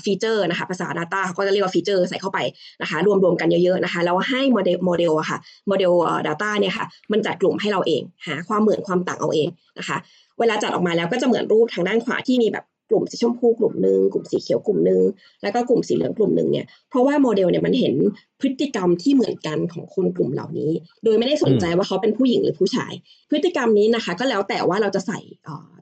[0.05, 2.39] feature นะคะ ภาษา Data เขาก็จะเรียกว่า feature ใส่เข้าไป
[2.83, 5.39] นะคะ รวมๆกันเยอะๆนะคะ แล้วให้โมเดลโมเดลอะค่ะ
[5.69, 5.93] โมเดล
[6.27, 9.97] Data เนี่ยค่ะ มันจัดกลุ่มให้เราเอง หาความเหมือนความต่างเอาเองนะคะ
[10.39, 15.01] เวลาจัดออกมาแล้วก็จะเหมือนรูปทางด้านขวาที่มีแบบ กลุ่มสีชมพูกลุ่มหนึ่งกลุ่มสีเขียวกลุ่มหนึ่ง
[15.43, 17.95] แล้วก็กลุ่มสีเหลืองกลุ่มหนึ่งเนี่ยเพราะว่าโมเดลเนี่ยมันเห็น
[18.41, 20.71] พฤติกรรมที่เหมือนกันของคนกลุ่มเหล่านี้
[21.05, 22.93] โดยไม่ได้สนใจว่าเขาเป็นผู้หญิงหรือผู้ชาย
[23.31, 25.21] พฤติกรรมนี้นะคะ ก็แล้วแต่ว่าเราจะใส่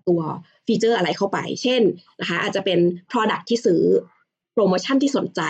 [0.09, 0.21] ตัว
[0.67, 1.83] feature อะไรเข้าไป เช่น
[2.21, 2.79] นะคะอาจจะเป็น
[3.11, 3.83] Product ที่ซื้อ
[4.55, 5.43] โปรโมชั่นที่สนใจ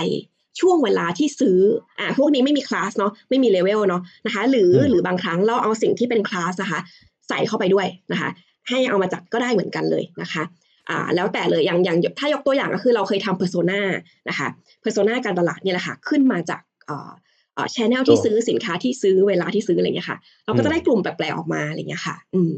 [0.60, 1.58] ช่วงเวลาที่ซื้อ
[1.98, 6.80] อ่าพวกนี้ไม่มีคลาสเนาะ ไม่มีเลเวลเนาะนะคะ หรือหรือบางครั้งเราเอาสิ่งที่เป็นคลาสนะคะ
[7.28, 8.30] ใส่เข้าไปด้วยนะคะ
[8.68, 10.42] ให้เอามาจัดก็ได้เหมือนกันเลยนะคะ
[10.90, 13.80] อ่าแล้วแต่เลยอย่างอย่างถ้ายกตัวอย่างก็คือเราเคยทำ persona
[14.28, 14.48] นะคะ
[14.80, 17.10] persona การตลาดเนี่ยแหละค่ะขึ้นมาจากอ่า
[17.56, 22.54] อ่า channel ที่ซื้อสินค้าที่ซื้อเวลาที่ซื้ออะไรเงี้ยค่ะ เราก็จะได้กลุ่มแปลกๆออกมาอะไรเงี้ยค่ะ อืม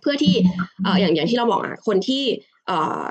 [0.00, 0.34] เพื่อที่
[0.84, 2.24] เอ่ออย่างอย่างที่เราบอกอะคนที่
[2.66, 3.04] เอ่อ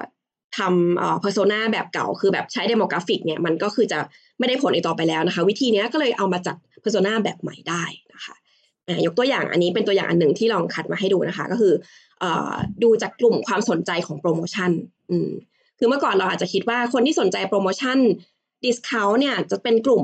[0.58, 4.00] ทำเอ่อ persona แบบเก่าคือแบบใช้ demographic เนี่ยมันก็คือจะ
[4.40, 8.36] ไม่ได้ผลอีกต่อไปแล้วนะคะ วิธีนี้ก็เลยเอามาจัด persona แบบใหม่ได้นะคะ
[9.06, 11.74] ยกตัวอย่างอันนี้เป็นตัวอย่างอันหนึ่งที่ลองคัดมาให้ดูนะคะ ก็คือ
[12.84, 14.72] ดูจากกลุ่มความสนใจของโปรโมชั่น
[15.12, 15.30] อืม
[15.80, 17.98] คือเมื่อก่อนเราอาจจะคิดว่าคนที่สนใจโปรโมชั่น
[18.64, 20.04] discount เนี่ยจะเป็นกลุ่ม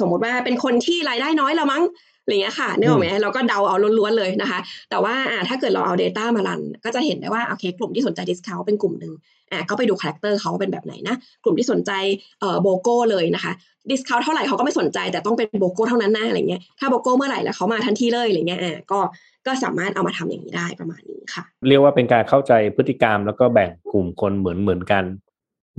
[0.00, 1.82] สมมติว่าเป็นคนที่รายได้น้อยละมั้ง
[2.30, 4.58] อะไรเงี้ยค่ะนึกออกไหมเราก็เดาเอาล้วนๆเลยนะคะ
[4.90, 5.14] แต่ว่า
[5.48, 9.12] ถ้าเกิดเราเอา Data มารัน ก็จะเห็นได้ว่าโอเคกลุ่มที่สนใจ discount เป็นกลุ่มหนึ่ง
[9.52, 11.92] อ่าก็ไปดู character เขาเป็นแบบไหนนะ กลุ่มที่สนใจ
[12.40, 13.52] เอ่อ BOGO เลยนะคะ
[13.90, 19.00] discount เท่าไหร่เขาก็ไม่สนใจแต่ต้องเป็น BOGO เท่านั้นนะอะไรเงี้ยถ้า BOGO เมื่อไหร่แล้วเขามาทันทีเลยอะไรเงี้ยอ่าก็
[19.46, 25.04] ก็สามารถเอามาทำอย่างนี้ได้ประมาณนี้ค่ะ เรียกว่าเป็นการเข้าใจพฤติกรรมแล้วก็แบ่งกลุ่มคนเหมือนเหมือนกัน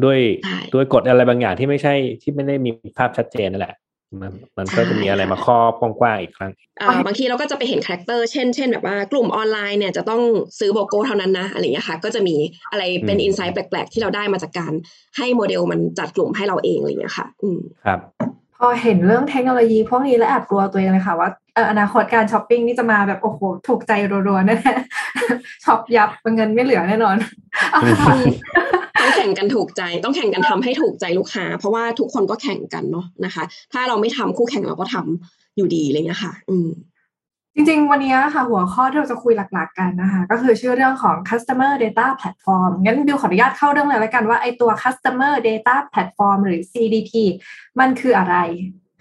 [0.03, 0.19] ด้วย
[0.73, 3.75] ด้วยกฎอะไรบางอย่างที่ไม่ใช่ที่ไม่ได้มีภาพชัดเจนนั่นแหละ
[4.19, 6.51] มันมันก็จะมีอะไรมาครอบกว้างๆอีกครั้ง
[7.05, 10.21] บางทีเราก็จะไปเห็น character เช่นเช่นแบบว่ากลุ่มออนไลน์เนี่ยจะต้อง
[10.59, 12.35] ซื้อ BOGO เท่านั้นนะอะไรอย่างเงี้ยค่ะ ก็จะมี
[12.71, 14.73] อะไรเป็น insight แปลกๆ ที่เราได้มาจากการ
[15.17, 17.99] ให้โมเดลมันจัดกลุ่มให้เราเองอะไรอย่างเงี้ยค่ะ อืมครับ
[18.63, 21.29] พอเห็นเรื่องเทคโนโลยีพวกนี้แล้วแอบกลัวตัวเองเลยค่ะว่า
[21.69, 23.91] อนาคตการช้อปปิ้งนี่จะมาแบบโอ้โหถูกใจ
[24.27, 27.15] รัวๆแน่ๆ shop ยับเงินไม่เหลือแน่นอน
[29.01, 33.43] ต้องแข่งกันถูกใจต้องแข่งกันทำให้ถูกใจลูกค้า เพราะว่าทุกคนก็แข่งกันเนาะนะคะ
[33.73, 36.67] ถ้าเราไม่ทำคู่แข่งเราก็ทำอยู่ดีเลยเนี่ยค่ะอืม
[37.55, 47.11] จริงๆ วันนี้ค่ะหัวข้อที่เราจะคุยหลักๆกันนะคะ ก็คือชื่อเรื่องของ customer data platform งั้นบิวขออนุญาตเข้าเรื่องเลยแล้วกันว่าไอ้ตัว customer data platform หรือ CDP
[47.79, 48.35] มันคืออะไร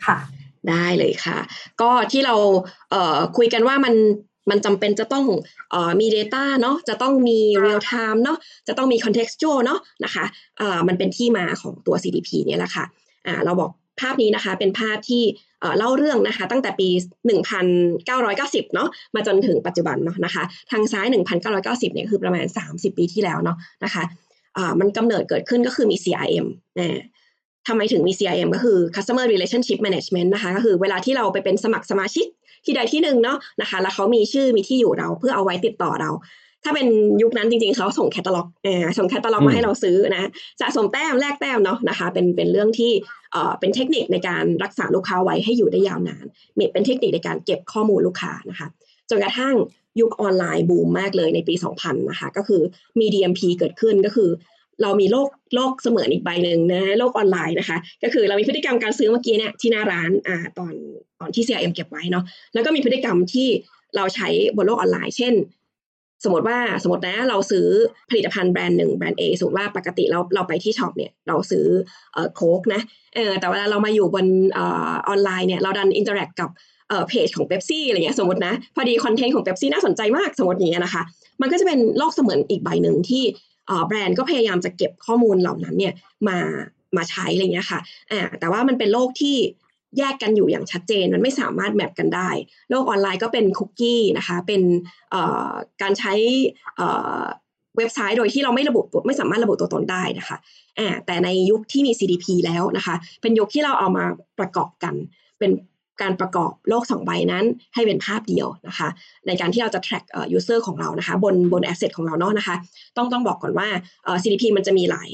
[0.06, 0.18] ค่ะ
[0.68, 1.38] ได้เลยค่ะ
[1.80, 2.34] ก็ที่เรา
[2.90, 3.94] เอ่อคุยกันว่ามัน
[4.50, 5.26] มันจำเป็นจะต้อง
[5.70, 10.24] เอ่อมี Data เนาะจะต้องมี real time เนาะจะต้องมี contextual เนาะนะคะ
[10.58, 12.84] เอ่อมันเป็นที่มาของตัว CDP เนี่ยแหละค่ะ
[13.26, 15.22] อ่าเราบอก ภาพนี้นะคะเป็นภาพที่
[15.78, 16.88] เล่าเรื่องนะคะตั้งแต่ปี
[17.80, 21.06] 1990 เนาะมาจนถึงปัจจุบันเนาะนะคะทางซ้าย
[21.50, 24.02] 1990 เนี่ยคือประมาณ 30 ปีที่แล้วเนาะนะคะ
[24.80, 26.46] มันกำเนิดเกิดขึ้นก็คือมี CRM
[26.78, 27.00] นะ
[27.68, 32.26] ทำไมถึงมี CRM ก็คือ customer relationship management นะคะก็คือเวลาที่เราไปเป็นสมัครสมาชิก
[32.64, 36.10] ที่ใดที่หนึ่งเนาะนะคะแล้วเขามีชื่อมีที่อยู่เราเพื่อเอาไว้ติดต่อเรา
[36.64, 36.88] ถ้าเป็น
[37.22, 40.28] ยุคนั้นจริงๆเขาส่งแคตตาล็อกเออส่งแคตตาล็อกมาให้เราซื้อนะ
[40.60, 42.92] สะสมแต้มแลกแต้มเนาะนะคะ เป็นเป็นเรื่องที่
[43.32, 46.26] เอ่อเป็นเทคนิคในการรักษาลูกค้าไว้ให้อยู่ได้ยาวนาน
[46.72, 48.68] เป็นเทคนิคในการเก็บข้อมูลลูกค้านะคะ
[49.10, 49.54] จนกระทั่ง
[50.00, 52.62] ยุคออนไลน์บูมมากเลยในปี 2000 นะคะ ก็คือ
[53.00, 54.30] มี DMP เกิดขึ้นก็คือ
[54.82, 60.72] เรามีโลกโลกเสมือนอีกใบหนึ่งนะโลกออนไลน์นะคะ ก็คือเรามีพฤติกรรมการซื้อเมื่อกี้เนี่ยที่หน้าร้านอ่าตอน
[61.20, 63.48] ตอนที่ CRM เก็บไว้เนาะแล้วก็มีพฤติกรรมที่
[63.96, 65.34] เราใช้บนโลกออนไลน์ เช่น
[66.24, 67.66] สมมติว่าสมมตินะเราซื้อ
[68.10, 71.66] ผลิตภัณฑ์แบรนด์หนึ่งแบรนด์ A สมมติว่าปกติเราเราไปที่ shop เนี่ยเราซื้
[72.16, 72.80] อโค้กนะ
[73.14, 76.50] เออแต่เวลาเรามาอยู่บนออออนไลน์เนี่ยเราดันอินเตอร์แอคกับ
[77.08, 81.02] เพจของเ e ปซี่อะไรเงี้ยสมมตินะพอดีคอนเทนต์ของเ e ปซี่น่าสนใจมากสมมติอย่างเงี้ยนะคะ
[81.40, 83.22] มันก็จะเป็นโลกเสมือนอีกใบหนึ่งที่
[83.86, 85.94] แบรนด์ก็พยายามจะเก็บข้อมูลเหล่านั้นเนี่ย
[86.28, 86.38] มา
[86.96, 87.80] มาใช้อะไรเงี้ยค่ะ
[88.12, 89.36] อ่าแต่ว่ามันเป็นโลกที่
[89.98, 92.30] แยกกันอยู่อย่างชัดเจน มันไม่สามารถ map กันได้
[92.70, 94.62] โลกออนไลน์ก็เป็นคุกกี้นะคะ เป็น
[95.82, 96.12] การใช้
[97.76, 100.36] เว็บไซต์โดยที่เราไม่ระบุไม่สามารถระบุตัวตนได้นะคะ
[100.78, 104.04] อ่าแต่ในยุคที่มี CDP แล้วนะคะ เป็นยุคที่เราเอามา
[104.38, 104.94] ประกอบกัน
[105.38, 105.50] เป็น
[106.02, 108.88] การประกอบโลก 2 ใบนั้น ให้เป็นภาพเดียวนะคะ
[109.26, 110.04] ในการที่เราจะ track
[110.36, 112.56] user ของเรานะคะ บนบน asset ของเราเนาะนะคะ
[112.96, 113.68] ต้องต้องบอกก่อนว่า
[114.22, 115.10] CDP มันจะมีหลาย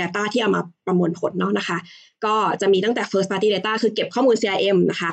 [0.00, 1.78] data ที่เอามาประมวลผลเนาะนะคะ
[2.24, 5.10] ก็จะมีตั้งแต่ first party data คือเก็บข้อมูล CRM นะคะ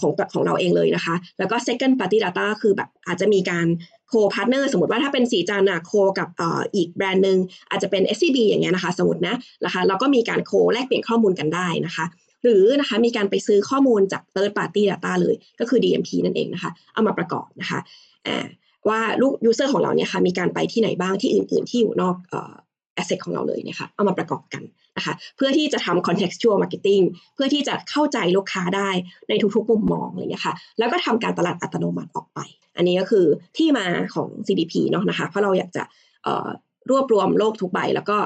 [0.00, 3.66] ของของเราเองเลยนะคะ แล้วก็ second party data คือแบบอาจจะมีการ
[4.08, 6.28] co-partner สมมติว่าถ้าเป็นสีจานอะ coกับ
[6.74, 7.38] อีกแบรนด์หนึ่ง
[7.70, 12.04] อาจจะเป็น SCB อย่างเงี้ยนะคะ สมมตินะนะคะเราก็มีการโคแลกเปลี่ยนข้อมูลกันได้นะคะ
[12.42, 17.80] หรือนะคะมีการไปซื้อข้อมูลจาก third party data เลยก็คือ DMP นั่นเองนะคะ เอามาประกอบนะคะ
[18.88, 22.52] ว่าลูก user ของเราเนี่ยค่ะมีการไปที่ไหนบ้างที่อื่น ๆ ที่อยู่นอกออ
[23.00, 24.62] asset ของเราเลยนะคะเอามาประกอบกัน
[24.96, 28.90] นะคะเพื่อที่จะทำ contextual marketing เพื่อที่จะเข้าใจลูกค้าได้
[29.28, 32.40] ในทุกๆมุมมองอะไรอย่างเงี้ยค่ะแล้วก็ทำการตลาดอัตโนมัติออกไป
[32.76, 33.26] อันนี้ก็คือ
[33.56, 35.82] ที่มาของ CDP เนาะนะคะเพราะเราอยากจะ
[36.90, 38.16] รวบรวมโลกทุกใบ แล้วก็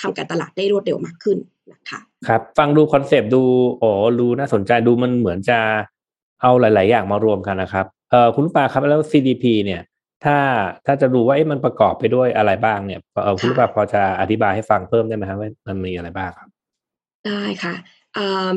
[0.00, 1.38] ทำการตลาดได้รวดเร็วมากขึ้น
[1.72, 3.42] นะคะ ครับ ฟังดูคอนเซปต์ดู
[3.78, 3.88] โอ้
[4.20, 5.58] ดูน่าสนใจดูมันเหมือนจะ
[6.42, 9.82] เอาหลาย ๆ อย่างมารวมกันนะครับเออคุณปาครับแล้ว CDP เนี่ย
[10.24, 10.36] ถ้า
[10.86, 16.48] ถ้าจะดูว่ามันประกอบไปด้วยอะไรบ้างเนี่ยเออคุณปาพอจะอธิบายให้ฟังเพิ่มได้ไหมครับว่ามันมีอะไรบ้างครับ
[17.26, 17.74] ได้ค่ะ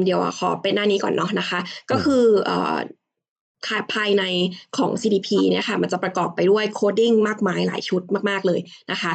[0.03, 1.60] เดี๋ยวขอเป็นหน้านี้ก่อนเนาะนะคะ
[1.91, 2.23] ก็คือ
[3.93, 4.23] ภายใน
[4.77, 8.59] ของ CDP เนี่ยค่ะมันจะประกอบไปด้วย coding มากมายหลายชุดมาก ๆ เลย
[8.91, 9.11] นะคะ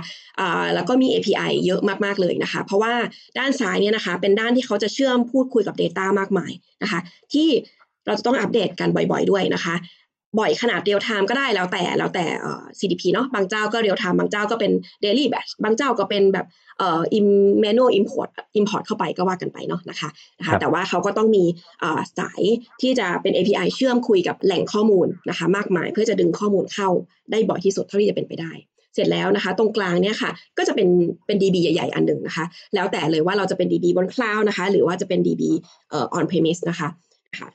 [0.74, 2.94] แล้วก็มี API เยอะมาก ๆ เลยนะคะ เพราะว่า
[3.38, 6.52] ด้านซ้ายเนี่ยนะคะเป็นด้านที่เขาจะเชื่อมพูดคุยกับ Data มากมาย
[6.82, 7.00] นะคะ
[7.32, 7.48] ที่
[8.06, 9.74] เราจะต้องอัปเดตกันบ่อยๆด้วยนะคะ
[10.38, 12.24] บ่อยขนาด real-time ก็ได้แล้วแต่แล้วแต่
[12.78, 16.46] CDP เนาะบางเจ้าก็ real-time บางเจ้าก็เป็นเดลี่แบ h บางเจ้าก็เป็นแบบ
[16.78, 17.00] เอ่อ
[17.64, 18.30] manual import
[18.60, 20.08] import เข้าไปก็ว่ากันไปเนาะนะคะ
[20.38, 21.44] นะคะแต่ว่าเขาก็ต้องมี
[22.18, 22.42] สาย
[22.80, 26.88] ที่จะเป็น API เชื่อมคุยกับแหล่งข้อมูลนะคะมากมายเพื่อจะดึงข้อมูลเข้า
[27.30, 28.52] ได้บ่อยที่สุดเท่าที่จะเป็นไปได้
[28.94, 30.88] เสร็จแล้วนะคะ ตรงกลางเนี่ยค่ะ ก็จะเป็น
[31.26, 35.42] เป็น DB ใหญ่ ๆ อันหนึ่งนะคะ แล้วแต่เลยว่าเราจะเป็น DB บนคลาวด์นะคะ หรือว่าจะเป็น DB
[35.90, 36.88] เอ่อ on premise นะคะ
[37.38, 37.48] ค่ะ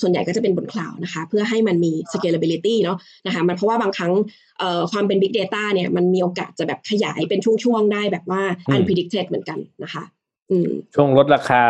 [0.00, 4.12] ส่วนใหญ่ก็จะเป็นบนคลาวด์นะคะ เพื่อให้มันมี scalability เนาะนะคะมันเพราะว่าบางครั้ง
[4.92, 8.42] ความเป็น big data เนี่ยมันมีโอกาสจะแบบขยายเป็นช่วงๆ ได้แบบว่า
[8.74, 10.04] unpredicted เหมือนกันนะคะ
[10.94, 11.62] ช่วงลดราคา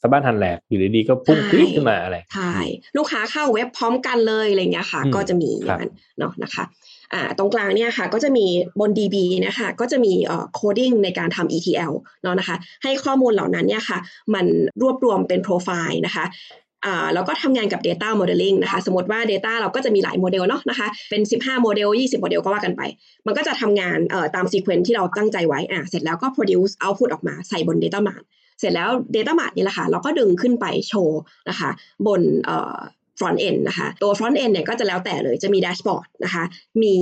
[0.00, 2.52] สะบั้นหั่นแหลกอยู่ดีๆก็พุ่ง peak ขึ้นมาอะไรใช่
[2.96, 6.64] ลูกค้าเข้าเว็บพร้อมกันเลยอะไรเงี้ยค่ะ ก็จะมีอย่างนั้นเนาะนะคะ
[7.12, 8.46] อ่าตรงกลางเนี่ยค่ะก็จะมี
[8.80, 13.98] บน DB นะคะก็จะมีเอ่อ coding ในการทำ ETL เนาะนะคะ ให้ข้อมูลเหล่านั้นเนี่ยค่ะ
[14.34, 14.46] มัน
[14.82, 16.24] รวบรวมเป็นโปรไฟล์นะคะ
[17.14, 22.82] แล้วก็ทำงานกับ Data Modeling นะคะ สมมติว่า Data เราก็จะมีหลายโมเดลเนาะนะคะ เป็น 15 โมเดล 20 โมเดลก็ว่ากันไป
[23.26, 23.98] มันก็จะทำงาน
[24.34, 28.24] ตาม sequence ที่เราตั้งใจไว้อะเสร็จแล้วก็ produce output ออกมาใส่บน Data Mart
[28.60, 31.70] เสร็จแล้ว Data Mart นี่แหละค่ะ เราก็ดึงขึ้นไปโชว์นะคะ
[32.06, 32.22] บน
[33.18, 36.44] front end นะคะ ตัว front end เนี่ยก็จะแล้วแต่เลยจะมีแดชบอร์ดนะคะ
[36.82, 36.94] มี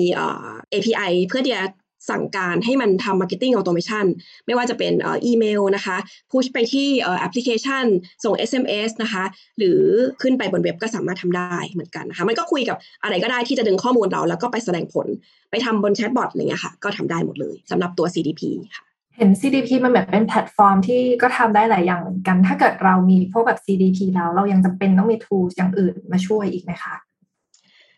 [0.72, 1.62] API เพื่อที่จะ
[2.10, 4.06] สั่งการให้มันทำ marketing automation
[4.46, 5.96] ไม่ว่าจะเป็นอีเมลนะคะ
[6.30, 6.88] push ไปที่
[7.20, 7.84] แอปพลิเคชัน
[8.24, 9.24] ส่ง SMS นะคะ
[9.58, 9.80] หรือ
[10.22, 15.06] ขึ้นไปบนเว็บก็สามารถทำได้เหมือนกันนะคะ มันก็คุยกับอะไรก็ได้ที่จะดึงข้อมูลเรา แล้วก็ไปแสดงผล
[15.50, 18.42] ไปทำบนแชทบอทอะไรเงี้ยค่ะ ก็ทำได้หมดเลยสำหรับตัว CDP
[18.76, 18.84] ค่ะ
[19.16, 26.94] เห็น CDP มันแบบเป็นแพลตฟอร์มที่ก็ทำได้หลายอย่างเหมือนกัน ถ้าเกิดเรามีพวกแบบ CDP แล้ว เรายังจำเป็นต้องมี tools อย่างอื่นมาช่วยอีกไหมคะ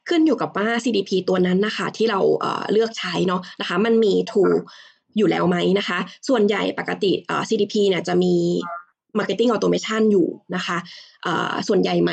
[0.09, 4.53] ขึ้นอยู่กับว่า CDP ตัวนั้นนะคะที่เราเลือกใช้เนาะนะคะมันมี tool
[5.17, 7.13] อยู่แล้วไหมนะคะ ส่วนใหญ่ปกติ
[7.49, 8.35] CDP เนี่ยจะมี
[9.19, 10.77] Marketing Automation อยู่นะคะ
[11.69, 12.13] ส่วนใหญ่ไหม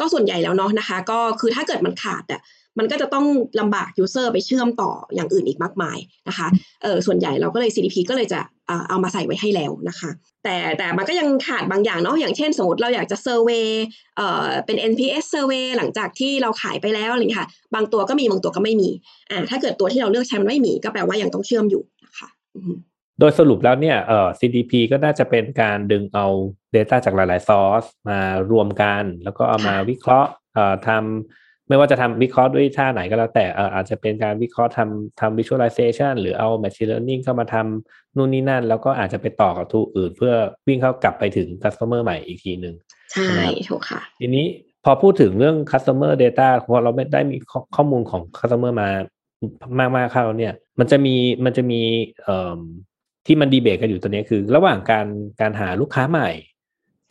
[0.00, 2.40] ก็ส่วนใหญ่แล้วเนาะนะคะ ก็คือถ้าเกิดมันขาดอะ
[2.78, 3.26] มันก็จะต้อง
[3.60, 6.48] ลำบากยูเซอร์ไปเชื่อมต่ออย่างอื่นอีกมากมายนะคะ
[6.82, 8.40] เออส่วนใหญ่เราก็เลย CDP ก็เลยจะ
[8.88, 10.10] เอามาใส่ไว้ให้แล้วนะคะ
[10.44, 13.66] แต่แต่มันก็ยังขาดบางอย่างเนาะอย่างเช่น สมมติเราอยากจะเซอร์เวย
[14.16, 18.90] เอ่อเป็น NPS survey หลังจากที่เราขายไปแล้วอะไรอย่างนี้ค่ะ บางตัวก็มีบางตัวก็ไม่มี
[19.30, 22.28] อ่าถ้าเกิดตัวที่เราเลือกใช้มันไม่มี ก็แปลว่ายังต้องเชื่อมอยู่นะคะ
[23.20, 26.26] โดยสรุปแล้วเนี่ยเอ่อ CDP ก็น่าจะเป็นการดึงเอา
[26.74, 28.18] Data จากหลาย ๆ ซอร์สมา
[28.52, 40.34] รวมกัน แล้วก็เอามาวิเคราะห์เอ่อทำ ไม่ว่าจะทำวิเคราะห์ด้วยท่าไหนก็แล้วแต่อาจจะเป็นการวิเคราะห์ทำทำ visualization หรือเอา machine learning เข้ามาทำนู่นนี่นั่น แล้วก็อาจจะไปต่อกับทูอื่น เพื่อ
[40.66, 42.74] วิ่งเข้ากลับไปถึง customer ใหม่อีกทีหนึ่ง
[43.12, 43.32] ใช่
[43.68, 44.46] ถูกค่ะ ทีนี้
[44.84, 47.36] พอพูดถึงเรื่อง customer data พอเราไม่ได้มี
[47.76, 48.88] ข้อมูลของ customer มา
[49.78, 51.80] มากมากเข้าเนี่ย มันจะมีมันจะมี
[52.24, 52.60] เอ่อ
[53.26, 55.06] ที่มันดีเบตกันอยู่ตัวนี้คือ ระหว่างการ
[55.40, 56.30] การหาลูกค้าใหม่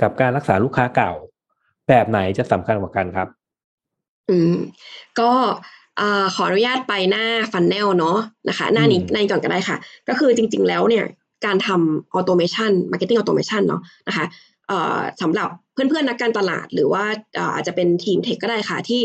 [0.01, 1.13] กับการรักษาลูกค้าเก่า
[1.89, 3.27] แบบไหนจะสำคัญกว่ากันครับ
[4.29, 4.53] อืม
[5.19, 5.31] ก็
[6.35, 8.17] ขออนุญาตไปหน้า funnel เนาะ
[8.49, 9.77] นะคะหน้านี้หน้านี้ก่อนก็ได้ค่ะ
[10.09, 11.05] ก็คือจริง ๆ แล้วเนี่ย
[11.45, 14.25] การทำ automation marketing automation เนาะนะคะ
[15.21, 17.03] สำหรับเพื่อนๆนักการตลาดหรือว่า
[17.55, 19.01] อาจจะเป็นทีม tech ก็ได้ค่ะที่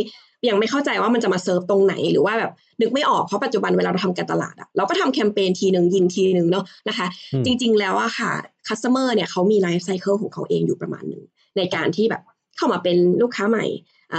[0.48, 7.06] ยังไม่เข้าใจว่ามันจะมาเซิร์ฟตรงไหนหรือว่าแบบนึกไม่ออกเพราะปัจจุบันเวลาเราทำการตลาดอะเราก็ทำแคมเปญทีหนึ่งยิงทีหนึ่งเนาะนะคะ
[7.44, 8.30] จริง ๆ แล้วอะค่ะ
[8.66, 11.22] customer เนี่ยเขามี life cycle ของเขาเองอยู่ประมาณหนึ่ง
[11.56, 12.22] ในการที่แบบ
[12.56, 13.64] เข้ามาเป็นลูกค้าใหม่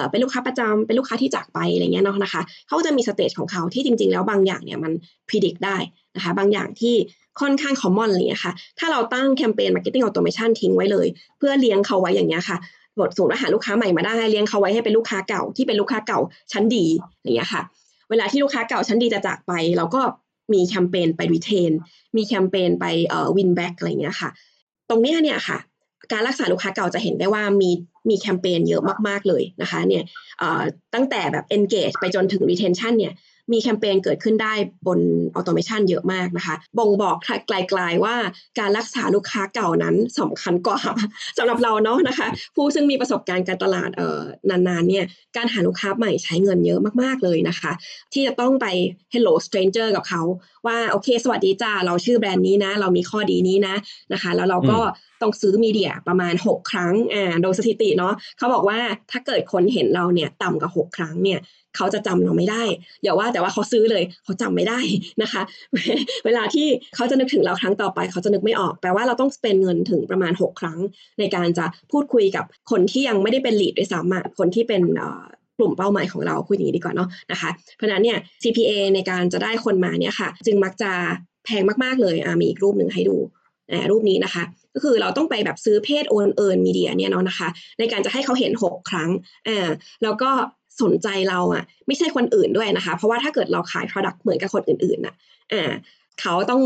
[0.10, 4.92] เป็นลูกค้าประจำเป็นลูกค้าที่จากไปอะไรเงี้ยเนาะนะคะเขาจะมี stage ของเขาที่จริง ๆ แล้วบางอย่างเนี่ยมัน
[5.30, 5.78] predict ได้
[6.16, 6.96] นะคะบางอย่างที่
[7.42, 12.58] ค่อนข้าง common อะไรเงี้ยค่ะถ้าเราตั้งแคมเปญ marketing automation ทิ้งไว้เลย เพื่อเลี้ยงเขาไว้อย่างเงี้ยค่ะ
[13.00, 16.20] บทสูตรอาหาลูกค้าใหม่มาได้เลี้ยงเขาไว้ให้เป็นลูกค้าเก่าที่เป็นลูกค้าเก่า
[16.52, 16.86] ชั้นดี
[17.24, 17.62] อย่างเงี้ยค่ะ
[18.10, 20.02] เวลาที่ลูกค้าเก่าชั้นดีจะจากไป เราก็
[20.54, 21.72] มีแคมเปญไป retain
[22.18, 24.30] มีแคมเปญไปเอ่อ win back อะไรเงี้ยค่ะ
[24.90, 25.58] ตรงนี้เนี่ยค่ะ
[26.12, 27.70] การรักษาลูกค้าเก่าจะเห็นได้ว่ามี
[28.10, 30.04] มีแคมเปญเยอะมากๆเลยนะคะเนี่ย
[30.94, 33.14] ตั้งแต่แบบ engage ไปจนถึง retention เนี่ย
[33.52, 34.54] มีแคมเปญเกิดขึ้นได้
[34.88, 35.00] บน
[35.36, 38.16] automation เยอะมากนะคะ บ่งบอกไกลๆว่า
[38.60, 40.80] การรักษาลูกค้าเก่านั้นสำคัญกว่า
[41.38, 47.72] สำหรับเราเนาะนะคะ ผู้ซึ่งมีประสบการณ์การตลาดเอ่อนานๆเนี่ยการหาลูกค้าใหม่ใช้เงินเยอะมากๆเลยนะคะ
[48.14, 48.68] ที่จะต้องไป
[49.14, 50.22] hello stranger กับเขา
[50.68, 53.76] ว่าโอเค สวัสดีจ้าเราชื่อแบรนด์นี้นะ เรามีข้อดีนี้นะ
[54.14, 54.80] นะคะ แล้วเราก็
[55.22, 58.80] ต้องซื้อมีเดียประมาณ 6 ครั้งอ่าโดยสถิติเนาะเขาบอกว่า
[59.12, 61.40] ถ้าเกิดคนเห็นเราเนี่ยต่ำกว่า 6 ครั้งเนี่ย
[61.76, 62.64] เขาจะจำเราไม่ได้
[63.04, 64.80] อย่าว่าแต่ว่าเขาซื้อเลยเขาจำไม่ได้
[65.22, 65.42] นะคะ
[66.26, 70.80] เวลาที่เขาจะนึกถึงเราครั้งต่อไป เขาจะนึกไม่ออกแปลว่าเราต้องสเปนเงินถึงประมาณ 6 ครั้ง
[71.20, 74.82] ในการจะพูดคุยกับคนที่ยังไม่ได้เป็นลีดด้วยซ้ำอะคนที่เป็น
[75.58, 80.92] กลุ่มเป้าหมายของเราคุยอย่างนี้ดีกว่าเนาะนะคะ เพราะนั้นเนี่ย CPA ในการจะได้คนมาเนี่ยค่ะ จึงมักจะ
[81.46, 83.18] แพงมากๆเลยอามีอีกรูปหนึ่งให้ดู
[83.92, 87.48] รูปนี้นะคะ ก็คือเราต้องไปแบบซื้อเพจโอนเอิร์มีเดียเนี่ยเนาะนะคะ
[87.80, 89.10] ในการจะให้เขาเห็น 6 ครั้ง
[89.48, 89.70] อ่า
[90.04, 90.32] แล้วก็
[90.84, 95.16] สนใจเราอะ ไม่ใช่คนอื่นด้วยนะคะ เพราะว่าถ้าเกิดเราขาย Product เหมือนกับคนอื่นๆน่ะ
[95.54, 95.72] อ่า
[96.22, 96.64] เขาต้อง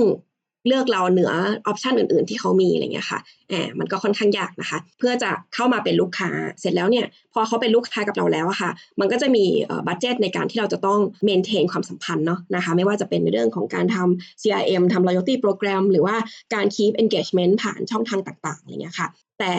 [0.68, 1.32] เลือกเราเหนือ
[1.68, 9.46] ออปชันอื่นๆ ที่เขามีอะไรเงี้ยค่ะแอบมันก็ค่อนข้างยากนะคะ เพื่อจะเข้ามาเป็นลูกค้า เสร็จแล้วเนี่ย พอเขาเป็นลูกค้ากับเราแล้วอะค่ะ มันก็จะมี
[9.88, 16.16] บัตเจตในการที่เราจะต้องเมนเทนความสัมพันธ์เนาะนะคะ ไม่ว่าจะเป็นในเรื่องของการทำ CRM ทำ loyalty program หรือว่า
[16.54, 19.08] การ keep engagement ผ่านช่องทางต่างๆ อะไรเงี้ยค่ะ
[19.40, 19.54] แต่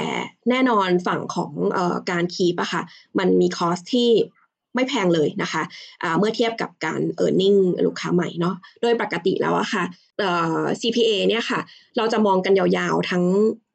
[0.51, 1.79] แน่นอนฝั่งของอ
[2.11, 2.83] การ keep อะค่ะ
[3.19, 4.11] มันมี cost ที่
[4.77, 9.85] ไม่แพงเลยนะคะะเมื่อเทียบกับการ e a r n i n g ลูกค้าใหม่เนาะโดยปกติแล้วอะค่ะ
[10.81, 11.61] CPA เนี่ยค่ะ
[11.97, 13.25] เราจะมองกันยาวๆทั้ง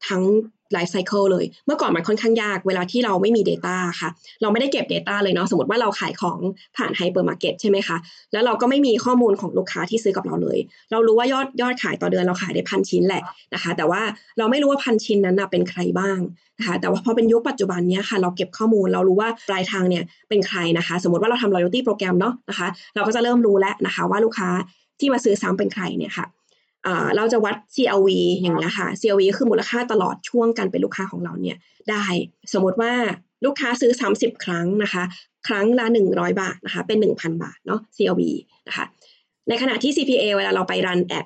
[0.08, 0.24] ทั้ง
[0.72, 4.10] life cycle เลย เมื่อก่อนมันค่อนข้างยากเวลาที่เราไม่มี Data ค่ะ
[4.42, 6.40] เราไม่ได้เก็บ Data เลยเนาะสมมติว่าเราขายของ
[6.78, 7.98] ผ่านไฮเปอร์มาร์เก็ตใช่ไหมคะ
[8.34, 10.58] แล้วเราก็ไม่มีข้อมูลของลูกค้าที่ซื้อกับเราเลย
[10.92, 14.02] เรารู้ว่ายอดยอดขายต่อเดือนเราขายได้พันชิ้นแหละนะคะ แต่ว่า
[14.38, 16.20] เราไม่รู้ว่าพันชิ้นนั้นเป็นใครบ้าง
[16.60, 24.50] นะคะแต่ว่าพอเป็นยุคปัจจุบันนี้ค่ะเราเก็บข้อมูลเรารู้ว่าปลายทางเนี่ยเป็นใครนะคะ สมมติว่าเราทำ loyalty โปรแกรมเนาะนะคะ เราก็จะเริ่มรู้แล้วนะคะว่าลูกค้า
[25.00, 26.26] ที่มาซื้อซ้ำเป็นใครเนี่ยค่ะ
[27.16, 28.10] เราจะวัด CLV
[28.42, 31.58] อย่างนี้ค่ะ CLV คือมูลค่าตลอดช่วงการเป็นลูกค้าของเราเนี่ย
[31.90, 32.06] ได้
[32.54, 32.94] สมมติว่า
[33.46, 35.04] ลูกค้าซื้อ 30 ครั้งนะคะ
[35.48, 38.22] ครั้งละ 100 บาทนะคะ เป็น 1,000 บาทเนาะ CLV
[38.68, 38.86] นะคะ
[39.50, 41.26] ในขณะที่ CPA เวลาเราไป run ad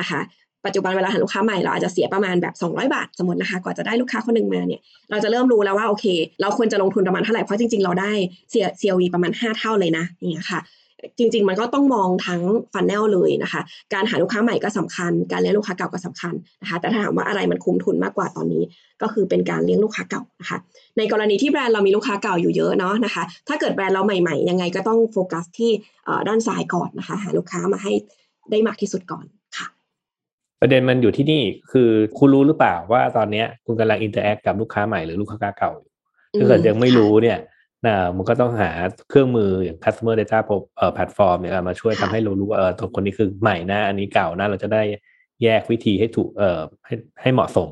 [0.00, 0.20] นะคะ
[0.66, 6.06] ปัจจุบันเวลาหาลูกค้าใหม่เราอาจจะเสียประมาณแบบ 200 บาท สมมตินะคะกว่าจะได้ลูกค้าคนหนึ่งมาเนี่ย เราจะเริ่มรู้แล้วว่าโอเค
[6.40, 8.12] เราควรจะลงทุนประมาณเท่าไหร่ เพราะจริงๆ เราได้
[8.50, 10.60] เสีย CLV ประมาณ 5 เท่าเลยนะเนี่ยค่ะ
[11.18, 13.60] จริง ๆ มันก็ต้องมองทั้ง funnel เลยนะคะ
[13.94, 18.62] การหาลูกค้าใหม่ก็สำคัญ การเลี้ยงลูกค้าเก่าก็สำคัญนะคะ แต่ถ้าถามว่าอะไรมันคุ้มทุนมากกว่าตอนนี้
[19.02, 20.58] ก็คือเป็นการเลี้ยงลูกค้าเก่านะคะ
[20.98, 25.70] ในกรณีที่แบรนด์เรามีลูกค้าเก่าอยู่เยอะเนาะนะคะ ถ้าเกิดแบรนด์เราใหม่ๆ ยังไงก็ต้องโฟกัสที่
[26.28, 27.92] ด้านซ้ายก่อนนะคะ หาลูกค้ามาให้
[28.50, 29.24] ได้มากที่สุดก่อน
[29.56, 29.66] ค่ะ
[30.60, 35.90] ประเด็นมันอยู่ที่นี่คือคุณรู้หรือเปล่าว่าตอนเนี้ยคุณกำลัง interact กับลูกค้าใหม่หรือลูกค้าเก่าอยู่
[36.38, 37.38] ถ้าเกิดยังไม่รู้เนี่ย
[37.86, 38.70] นะมันก็ต้องหา
[39.10, 40.38] เครื่องมืออย่าง customer data
[40.76, 44.82] เอ่อแพลตฟอร์มเนี่ยมาช่วยทำให้เรารู้ว่าเออตัวคนนี้คือใหม่นะอันนี้เก่านะเราจะได้
[45.42, 47.68] แยกวิธีให้ถูกเอ่อให้ให้เหมาะสม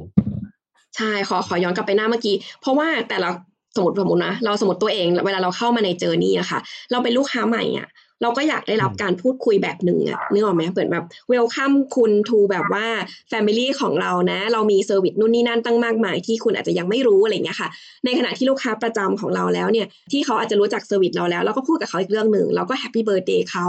[0.96, 3.30] ใช่ขอขอย้อนกลับไปหน้าเมื่อกี้ เพราะว่าแต่ละ
[3.76, 7.88] สมมติสมมตินะเราสมมติตัวเองเวลาเราเข้ามาใน journey อะค่ะ เราเป็นลูกค้าใหม่อะ
[8.22, 12.86] เราก็อยากได้รับการพูดคุยแบบหนึ่งอะนึกออกไหมเหมือนแบบ welcome คุณ to แบบว่า
[13.28, 17.68] family ของเรานะ เรามี service นู่นนี่นั่นตั้งมากมาย ที่คุณอาจจะยังไม่รู้อะไรเงี้ยค่ะ
[18.04, 23.66] ในขณะที่ลูกค้าประจำของเราแล้วเนี่ย ที่เขาอาจจะรู้จัก service เราแล้วเราก็พูดกับเขาอีกเรื่องหนึ่งเราก็ happy birthday เขา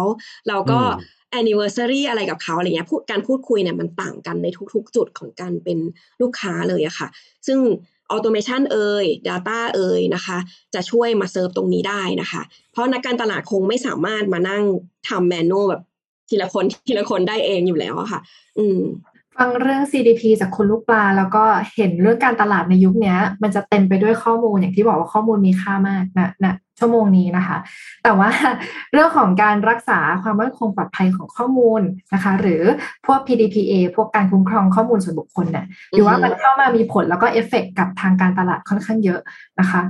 [0.47, 0.79] เราก็
[1.39, 5.79] anniversary อะไรกับเขาอะไรเงี้ยพูดการพูดคุยเนี่ยมันต่างกันในทุก ๆ จุดของการเป็น
[6.21, 7.07] ลูกค้าเลยอะค่ะ
[7.47, 7.59] ซึ่ง
[8.11, 10.37] automation เอ่ย Data เอ่ยนะคะ
[10.73, 12.41] จะช่วยมาเซิร์ฟตรงนี้ได้นะคะ
[12.71, 14.63] เพราะนักการตลาดคงไม่สามารถมานั่ง
[15.09, 15.81] ทำ manual แบบ
[16.29, 18.19] ทีละคนทีละคนได้เองอยู่แล้วอะค่ะ
[18.57, 18.79] อืม
[19.39, 21.43] ฟังเรื่อง CDP จากคุณลูกปลา แล้วก็
[21.75, 27.57] เห็นเรื่องการตลาดในยุคนี้มันจะเต็มไปด้วยข้อมูลอย่างที่บอกว่าข้อมูลมีค่ามากนะนะชั่วโมงนี้นะคะ
[28.03, 28.29] แต่ว่า
[28.93, 31.81] เรื่องของการรักษาความมั่นคงปลอดภัยของข้อมูล
[32.13, 32.63] นะคะ หรือ
[33.05, 39.19] พวก PDPA พวกการคุ้มครองข้อมูลส่วนบุคคลเนี่ยหรือว่ามันเข้ามามีผลแล้วก็เอฟเฟกกับทางการตลาดค่อนข้างเยอะ
[39.59, 39.81] นะคะ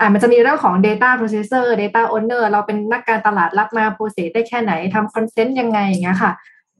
[0.00, 6.32] อ่ามันจะมีเรื่องของ data processor data owner เราเป็นนักการตลาดรับมา process ได้แค่ไหนทำ consent ยังไงอย่างเงี้ยค่ะ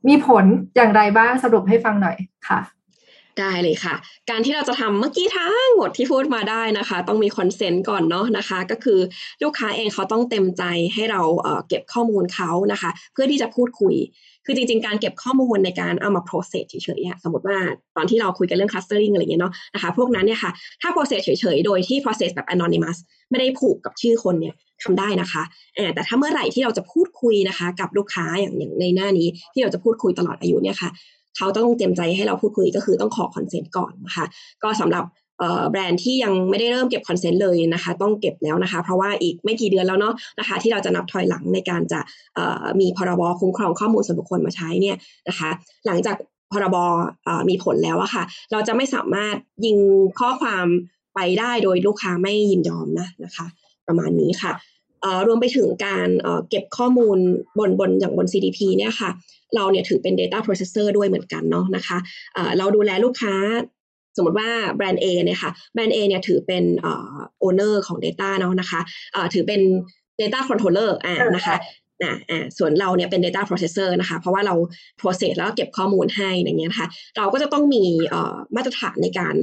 [0.08, 0.44] มีผล
[0.76, 2.16] อย่างไรบ้างสรุปให้ฟังหน่อย
[2.48, 2.60] ค่ะ
[3.40, 3.94] ได้เลยค่ะ
[4.30, 8.98] การที่เราจะทำเมื่อกี้ทั้งหมดที่พูดมาได้นะคะ ต้องมี consent ก่อนเนาะนะคะ ก็คือ
[9.42, 10.62] ลูกค้าเองเขาต้องเต็มใจ
[10.94, 13.94] ให้เราเก็บข้อมูลเขานะคะ เพื่อที่จะพูดคุย
[14.46, 17.58] คือจริง ๆ การเก็บข้อมูลในการเอามา process เฉยๆสมมติว่า
[17.96, 22.98] ตอนที่เราคุยกันเรื่อง clustering อะไรเงี้ยเนาะนะคะพวกนั้นเนี่ยค่ะถ้า process เฉยๆ โดยที่ process แบบ anonymous
[23.30, 25.42] ไม่ได้ผูกกับชื่อคนเนี่ยทำได้นะคะ
[25.94, 30.90] แต่ถ้าเมื่อไหร่ที่เราจะพูดคุยนะคะ กับลูกค้าอย่างอย่างในหน้านี้ที่เราจะพูดคุยตลอดอายุเนี่ยค่ะ
[31.36, 34.24] เขาต้องเต็มใจให้เราพูดคุยก็คือต้องขอ consent ก่อนนะคะ
[34.62, 35.04] ก็สำหรับ
[35.70, 42.00] แบรนด์ที่ยังไม่ได้เริ่มเก็บ consent เลยนะคะ ต้องเก็บแล้วนะคะ เพราะว่าอีกไม่กี่เดือนแล้วเนาะนะคะ ที่เราจะนับถอยหลังในการจะ
[42.80, 44.96] มีพรบคุ้มครองข้อมูลส่วนบุคคลมาใช้เนี่ย
[45.28, 45.50] นะคะ
[45.86, 46.16] หลังจาก
[46.52, 46.76] พรบ
[47.48, 49.78] มีผลแล้วอะค่ะ เราจะไม่สามารถยิง
[50.20, 50.66] ข้อความ
[51.14, 53.46] ไปได้โดยลูกค้าไม่ยินยอมนะนะคะ
[53.86, 54.52] ประมาณนี้ค่ะ
[55.26, 56.08] รวมไปถึงการ
[56.50, 57.18] เก็บข้อมูล
[57.58, 59.10] บนบนอย่างบน CDP เนี่ยค่ะ
[59.54, 61.98] เราเนี่ยถือเป็น data processor ด้วยเหมือนกันเนาะนะคะ
[62.58, 63.34] เราดูแลลูกค้า
[64.16, 66.64] สมมติว่าแบรนด์ A เนี่ยค่ะแบรนด์ A เนี่ยถือเป็น
[67.44, 68.80] owner ของ data เนาะนะคะ
[69.34, 69.60] ถือเป็น
[70.20, 71.56] data controller อ่านะคะ
[72.02, 74.54] นะอ่าส่วนเราเนี่ยเป็น data processor นะคะ เพราะว่าเรา
[75.00, 77.84] process แล้วก็เก็บข้อมูลให้อย่างเงี้ยค่ะเราก็จะต้องมี
[78.56, 79.34] มาตรฐานในการ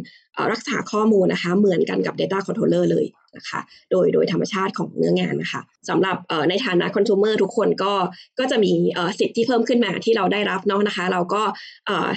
[0.52, 3.06] รักษาข้อมูลนะคะ เหมือนกันกับ data controller เลย
[3.38, 3.60] นะคะ
[3.92, 6.18] โดยโดยธรรมชาติของเนื้องานนะคะสำหรับ
[6.50, 7.94] ในฐานะ consumer ทุกคนก็
[8.40, 8.72] ก็จะมี
[9.20, 11.44] สิทธิ์ที่เพิ่มขึ้นมาที่เราได้รับเนาะนะคะ เราก็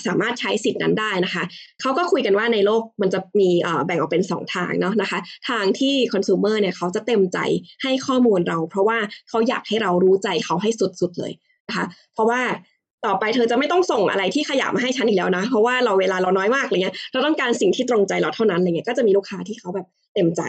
[0.07, 1.45] สามารถใช้สิทธิ์นั้นได้นะคะ
[1.81, 3.51] เขาก็คุยกันว่าในโลกมันจะมี
[3.87, 7.39] แบ่งออกเป็น 2 ทางเนาะนะคะทางที่ consumer เนี่ยเขาจะเต็มใจ
[7.83, 8.99] ให้ข้อมูลเรา เพราะว่า
[9.29, 11.33] เขาอยากให้เรารู้ใจเขาให้สุดๆเลย
[11.69, 12.41] นะคะเพราะว่า
[13.07, 20.43] ต่อไปเธอจะไม่ต้องส่งอะไรที่ขยะมาให้ฉันอีกแล้วนะ เพราะว่าเราเวลาเราน้อยมากอะไรเงี้ยเราต้องการสิ่งที่ตรงใจเราเท่านั้นอะไรเงี้ยก็จะมีลูกค้าที่เขาแบบเต็มใจ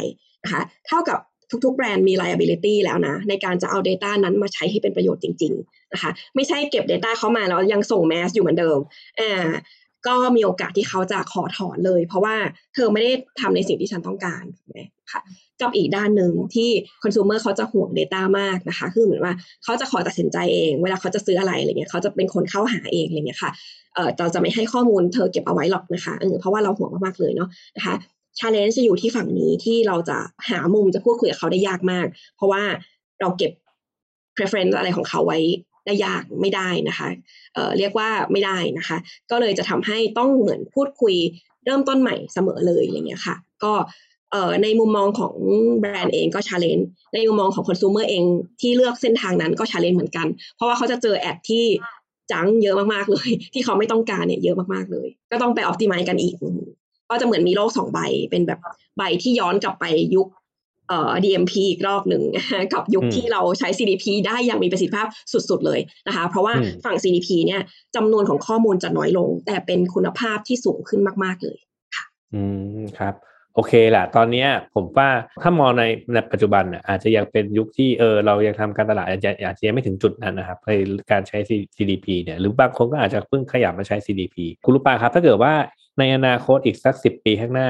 [0.43, 1.19] นะคะเท่ากับ
[1.65, 8.79] ทุกๆแบรนด์มี liability แล้วนะ ในการจะเอา Data นั้นมาใช้ให้เป็นประโยชน์จริง ๆ นะคะ ไม่ใช่เก็บ Data เข้ามาแล้วยังส่งแมสอยู่เหมือนเดิม
[9.19, 9.47] อ่า
[10.07, 12.35] ก็มีโอกาสที่เขาจะขอถอนเลย เพราะว่า
[12.73, 14.79] เธอไม่ได้ทำในสิ่งที่ฉันต้องการถูกไหม
[15.11, 15.21] ค่ะ
[15.61, 16.69] กับอีกด้านหนึ่งที่
[17.03, 19.33] consumer เขาจะห่วง Data มากนะคะ คือเหมือนว่า
[19.63, 23.51] เขาจะขอตัดสินใจเอง เวลาเขาจะซื้ออะไรอะไรเงี้ยเขาจะเป็นคนเข้าหาเองอะไรเงี้ยค่ะ
[23.95, 27.95] เออเราจะไม่ให้ข้อมูลเธอเก็บเอาไว้หรอกนะคะเออเพราะว่าเราห่วงมากๆเลยเนาะนะคะ
[28.39, 30.17] ชาเลนจ์จะอยู่ที่ฝั่งนี้ที่เราจะ
[30.49, 32.05] หามุมจะพูดคุยกับเขาได้ยากมาก
[32.35, 32.63] เพราะว่า
[33.21, 33.51] เราเก็บ
[34.35, 35.39] preference อะไรของเขาไว้
[35.87, 37.09] ได้ยากไม่ได้นะคะ
[37.53, 38.97] เรียกว่าไม่ได้นะคะ
[39.31, 41.15] ก็เลยจะทำให้ต้องเหมือนพูดคุย
[41.65, 43.73] เริ่มต้นใหม่เสมอเลยอย่างเงี้ยค่ะ ก็
[44.63, 45.35] ในมุมมองของ
[45.79, 48.23] แบรนด์เองก็ challenge ในมุมมองของคอน sumer เอง
[48.61, 51.65] ที่เลือกเส้นทางนั้นก็ challenge เหมือนกัน เพราะว่าเขาจะเจอ ad ที่
[52.31, 56.35] จังเยอะมากๆเลย ที่เขาไม่ต้องการเนี่ยเยอะมากๆเลย ก็ต้องไปออ t ติ i z e กันอีก
[57.09, 57.99] ก็จะเหมือนมีโลกสองใบ
[58.31, 58.59] เป็นแบบ
[58.97, 60.27] ใบที่ย้อนกลับไปยุค
[60.89, 62.23] เอ่อ DMP อีกรอบหนึ่ง
[62.73, 65.07] กับยุคอืมที่เราใช้ CDP ได้อย่างมีประสิทธิภาพ
[65.49, 67.61] สุด ๆ เลยนะคะ เพราะว่าอืมฝั่ง CDP เนี่ย
[67.95, 71.57] จำนวนของข้อมูลจะน้อยลง แต่เป็นคุณภาพที่สูงขึ้นมาก ๆ เลย
[72.33, 72.43] อื
[72.79, 73.15] มครับ
[73.55, 75.09] โอเคแหละตอนเนี้ยผมว่า
[75.43, 75.83] ถ้ามองใน
[76.13, 80.69] ในปัจจุบันน่ะอาจจะยังเป็นยุคที่เออเรายังทำการตลาดอาจจะอาจจะยังไม่ถึงจุดนั้นนะครับใน
[81.11, 81.37] การใช้
[81.77, 84.35] CDP เนี่ยหรือบางคนก็อาจจะเพิ่งขยับมาใช้ CDP
[84.65, 85.53] คุณลูกปาครับ ถ้าเกิดว่า
[85.99, 87.69] ในอนาคตอีกสักสิบปีข้างหน้า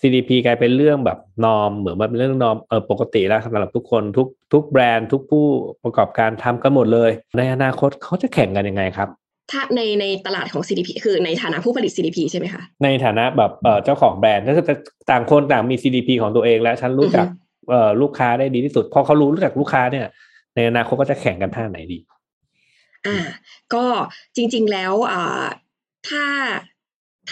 [0.00, 5.46] CDP กลายเป็นเรื่องแบบนอมเหมือนว่าเป็นเรื่องนอมเออปกติแล้วสำหรับทุกคนทุกทุกแบรนด์ทุกผู้
[5.84, 9.08] ประกอบการทำกันหมดเลย ในอนาคตเขาจะแข่งกันยังไงครับ
[9.50, 14.74] ถ้าในในตลาดของ CDP คือในฐานะผู้ผลิต CDP ใช่ไหมคะ ในฐานะแบบเอ่อเจ้าของแบรนด์ถ้าจะ
[15.10, 20.06] ต่างคนต่างมี CDP ของตัวเองและฉันรู้จักอือฮึเอ่อลูกค้าได้ดีที่สุด พอเขารู้รู้จักลูกค้าเนี่ย
[20.54, 21.98] ในอนาคตก็จะแข่งกันท่าไหนดี
[23.06, 23.18] อ่า
[23.74, 23.84] ก็
[24.36, 25.44] จริง ๆ แล้วอ่า
[26.08, 26.24] ถ้า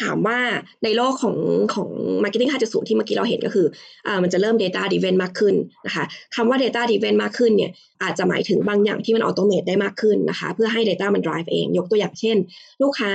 [0.01, 0.39] ถามว่า
[0.85, 1.37] ในโลกของ
[1.75, 1.91] ของ
[2.23, 3.67] Marketing 5.0 ที่เมื่อกี้เราเห็นก็คือ
[4.07, 5.55] อมันจะเริ่ม Data Driven มากขึ้น
[5.87, 7.71] นะคะคำว่า Data Driven มากขึ้นเนี่ย
[8.03, 12.37] อาจจะหมายถึงบางอย่างที่มัน Automate ได้มากขึ้นนะคะเพื่อให้ Data มัน drive เอง ยกตัวอย่างเช่น
[12.83, 13.13] ลูกค้า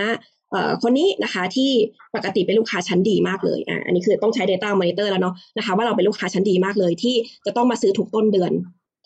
[0.83, 1.71] คนนี้นะคะที่
[2.15, 7.15] ปกติเป็นลูกค้าชั้นดีมากเลยอ่าอันนี้คือต้องใช้ Data Monitor แล้วเนาะนะคะว่าเราเป็นลูกค้าชั้นดีมากเลย ที่
[7.45, 8.51] จะต้องมาซื้อทุกต้นเดือน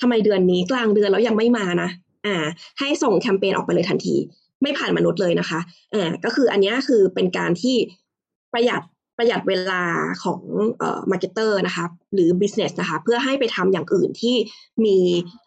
[0.02, 1.90] ทำไมเดือนนี้กลางเดือนแล้วยังไม่มานะ
[2.26, 2.36] อ่า
[2.80, 4.16] ให้ส่งแคมเปญออกไปเลยทันที
[4.64, 5.60] ไม่ผ่านมนุษย์เลยนะคะ
[5.94, 7.76] อ่าก็คืออันนี้คือเป็นการที่
[8.54, 8.82] ประหยัด
[9.18, 9.84] ประหยัดเวลา
[10.24, 10.42] ของ
[10.80, 14.36] เอ่อ marketer นะคะหรือ business นะคะเพื่อให้ไปทำอย่างอื่นที่
[14.86, 14.98] มี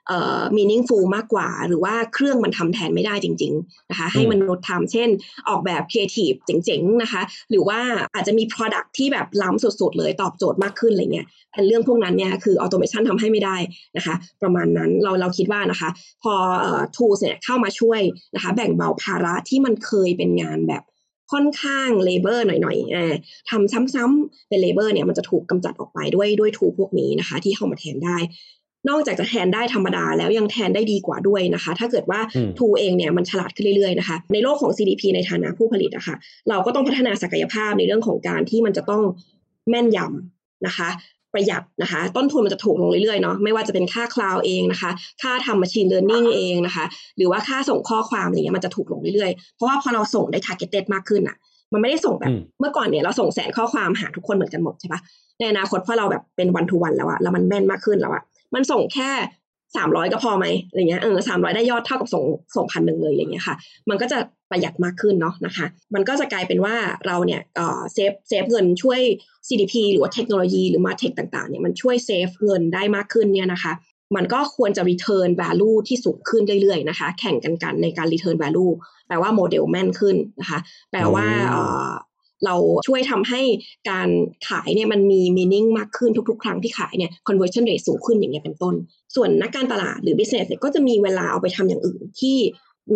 [0.09, 5.09] เอ่อ meaningful มากกว่า หรือว่าเครื่องมันทำแทนไม่ได้จริง ๆนะคะ ให้มนุษย์ทำเช่น
[5.49, 7.79] ออกแบบ creative เจ๋งๆนะคะ หรือว่า
[8.15, 13.57] อาจจะมี product ที่แบบล้ำสุดๆเลยตอบโจทย์มากขึ้นอะไรเงี้ยอันเรื่องพวกนั้นเนี่ยคือ automation ทำให้ไม่ได้
[13.97, 15.89] นะคะ ประมาณนั้นเราเราคิดว่านะคะ
[16.23, 18.01] พอเอ่อ tools เนี่ยเข้ามาช่วย
[18.35, 20.83] นะคะ แบ่งเบาภาระที่มันเคยเป็นงานแบบ
[21.33, 23.15] ค่อนข้าง labor หน่อยๆอ่า
[23.51, 28.19] ทำซ้ำๆเป็น labor เนี่ยมันจะถูกกำจัดออกไปด้วยด้วย tool พวกนี้นะคะ ที่เข้ามาแทนได้
[28.89, 36.17] นอกจากจะแทนได้ธรรมดาแล้วยังแทนได้ดีกว่าด้วยนะคะ ถ้าเกิดว่าอืมทูเองเนี่ยมันฉลาดขึ้นเรื่อยๆนะคะ ในโลกของ CDP ในฐานะผู้ผลิตอะค่ะ
[36.49, 39.03] เราก็ต้องพัฒนาศักยภาพในเรื่องของการที่มันจะต้อง
[39.71, 40.89] แม่นยำนะคะ
[41.37, 44.91] ประหยัดนะคะ ต้นทุนมันจะถูกลงเรื่อยๆเนาะไม่ว่าจะเป็นค่าคลาวเองนะคะ
[45.23, 46.85] ค่าทำ machine learning เองนะคะ
[47.17, 51.37] หรือว่าค่าส่งข้อความอะไรเงี้ยมันจะถูกลงเรื่อยๆ เพราะว่าพอเราส่งได้ targeted มากขึ้นอะ
[51.73, 55.01] มันไม่ได้ส่งแบบอืมเมื่อก่อนเนี่ยเราส่งแสนข้อความหาทุกคนเหมือนกันหมดใช่ปะ
[55.39, 58.23] ในอนาคตพอเราแบบเป็นวันทูวันแล้วอะแล้วมันแม่นมากขึ้นแล้วอะ
[58.55, 59.11] มันส่งแค่
[59.77, 62.25] สามร้อยก็พอไหมอะไรเงี้ยเออสามร้อยได้ยอดเท่ากับส่ง
[62.57, 63.57] ส่งพันหนึ่งเลยอย่างเงี้ยค่ะ
[63.89, 64.19] มันก็จะ
[64.51, 66.75] ประหยัดมากขึ้นเนาะนะคะ มันก็จะกลายเป็นว่า
[67.07, 69.01] เราเนี่ยเอ่อ save save เงินช่วย
[69.49, 73.73] CDP หรือว่าเทคโนโลยีหรือ MarTech ต่างๆเนี่ยมันช่วย save เงินได้มากขึ้นเนี่ยนะคะ
[74.17, 78.73] มันก็ควรจะ return value ที่สูงขึ้นเรื่อยๆนะคะ แข่งกันกันในการ return value
[79.09, 80.59] แปลว่าโมเดลแม่นขึ้นนะคะ
[80.91, 81.93] แปลว่าอืม
[82.45, 82.55] เอ่อเรา
[82.89, 83.41] ช่วยทำให้
[83.91, 84.09] การ
[84.49, 88.75] ขายเนี่ยมันมี meaning มากขึ้นทุกๆ ครั้งที่ขายเนี่ย conversion rate สูงขึ้นอย่างเงี้ยเป็นต้น
[89.17, 92.37] ส่วนนักการตลาดหรือ business เนี่ยก็จะมีเวลาเอาไปทำอย่างอื่นที่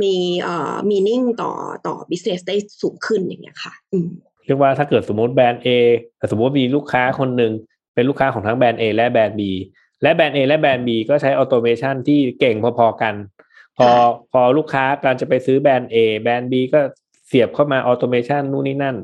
[0.02, 1.52] มีเอ่อ meaning ต่อ
[1.86, 4.08] ต่อ business ได้สูงขึ้นอย่างเงี้ยค่ะอืม
[4.46, 5.68] เรียกว่าถ้าเกิดสมมติแบรนด์ A
[6.18, 7.52] แต่สมมติว่ามีลูกค้าคนหนึ่ง
[7.94, 9.42] เป็นลูกค้าของทั้งแบรนด์ A และแบรนด์ B
[10.02, 13.14] และแบรนด์ A และแบรนด์ B ก็ใช้ automation ที่เก่งพอๆกัน
[13.78, 13.94] พอค่ะ
[14.32, 16.80] พอลูกค้าการจะไปซื้อแบรนด์ A แบรนด์ B ก็
[17.30, 18.96] เสียบเข้ามา automation นู่นนี่นั่น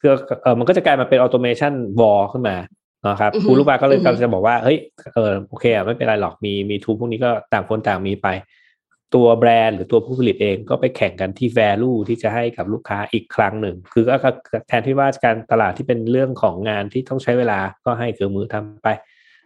[0.00, 0.10] คือ
[0.42, 2.56] เออมันก็จะกลายมาเป็น automation war ขึ้นมา
[3.08, 4.78] นะครับอือฮึคุณลูกค้าก็เลยอือฮึกำลังจะบอกว่าเฮ้ย
[5.14, 8.28] เออโอเคอะไม่เป็นไรหรอกมีมี tool พวกนี้ก็ต่างคนต่างมีไป
[9.14, 14.30] ตัวแบรนด์หรือตัวผู้ผลิตเองก็ไปแข่งกันที่ value ที่จะให้กับลูกค้าอีกครั้งหนึ่ง คือก็ก็
[14.68, 18.88] แทนที่ว่าการตลาดที่เป็นเรื่องของงานที่ต้องใช้เวลาก็ให้เครื่องมือทำไป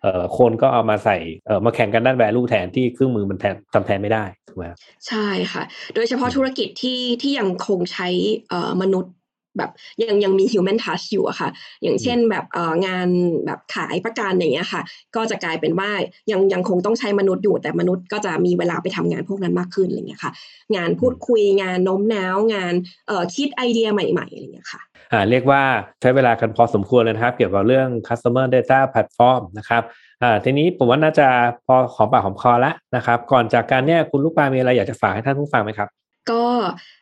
[0.02, 4.64] เอ่อคนก็เอามาใส่เอ่อมาแข่งกันด้าน value แทนที่เครื่องมือมันแทนทำแทนไม่ได้ถูกไหม
[5.08, 5.62] ใช่ค่ะ
[5.94, 8.08] โดยเฉพาะธุรกิจที่ที่ยังคงใช้
[8.48, 9.12] เอ่อมนุษย์
[9.58, 9.70] แบบ
[10.02, 11.48] ยังยังมี human touch อยู่อะค่ะ
[11.82, 13.08] อย่างเช่นแบบเอ่องาน
[13.46, 14.82] แบบขายประกันอย่างเงี้ยค่ะ
[15.16, 15.90] ก็จะกลายเป็นว่า
[16.30, 20.32] ยังยังคงต้องใช้มนุษย์อยู่แต่มนุษย์ก็จะมีเวลาไปทำงานพวกนั้นมากขึ้นอะไรเงี้ยค่ะ
[20.76, 22.74] งานพูดคุยงานโน้มน้าวงาน
[23.08, 24.82] เอ่อคิดไอเดียใหม่ๆอะไรเงี้ยค่ะ
[25.12, 25.62] อ่าเรียกว่า
[26.00, 29.82] ใช้เวลากันพอสมควรเลยนะครับ เกี่ยวกับเรื่อง customer data platform นะครับ
[30.22, 31.28] อ่าทีนี้ผมว่าน่าจะ
[31.66, 35.90] พอหอมปากหอมคอแล้วนะครับ ก่อนจากการเนี่ยคุณลูกปลามีอะไรอยากจะฝากให้ท่านผู้ฟังไหมครับ
[36.30, 36.44] ก็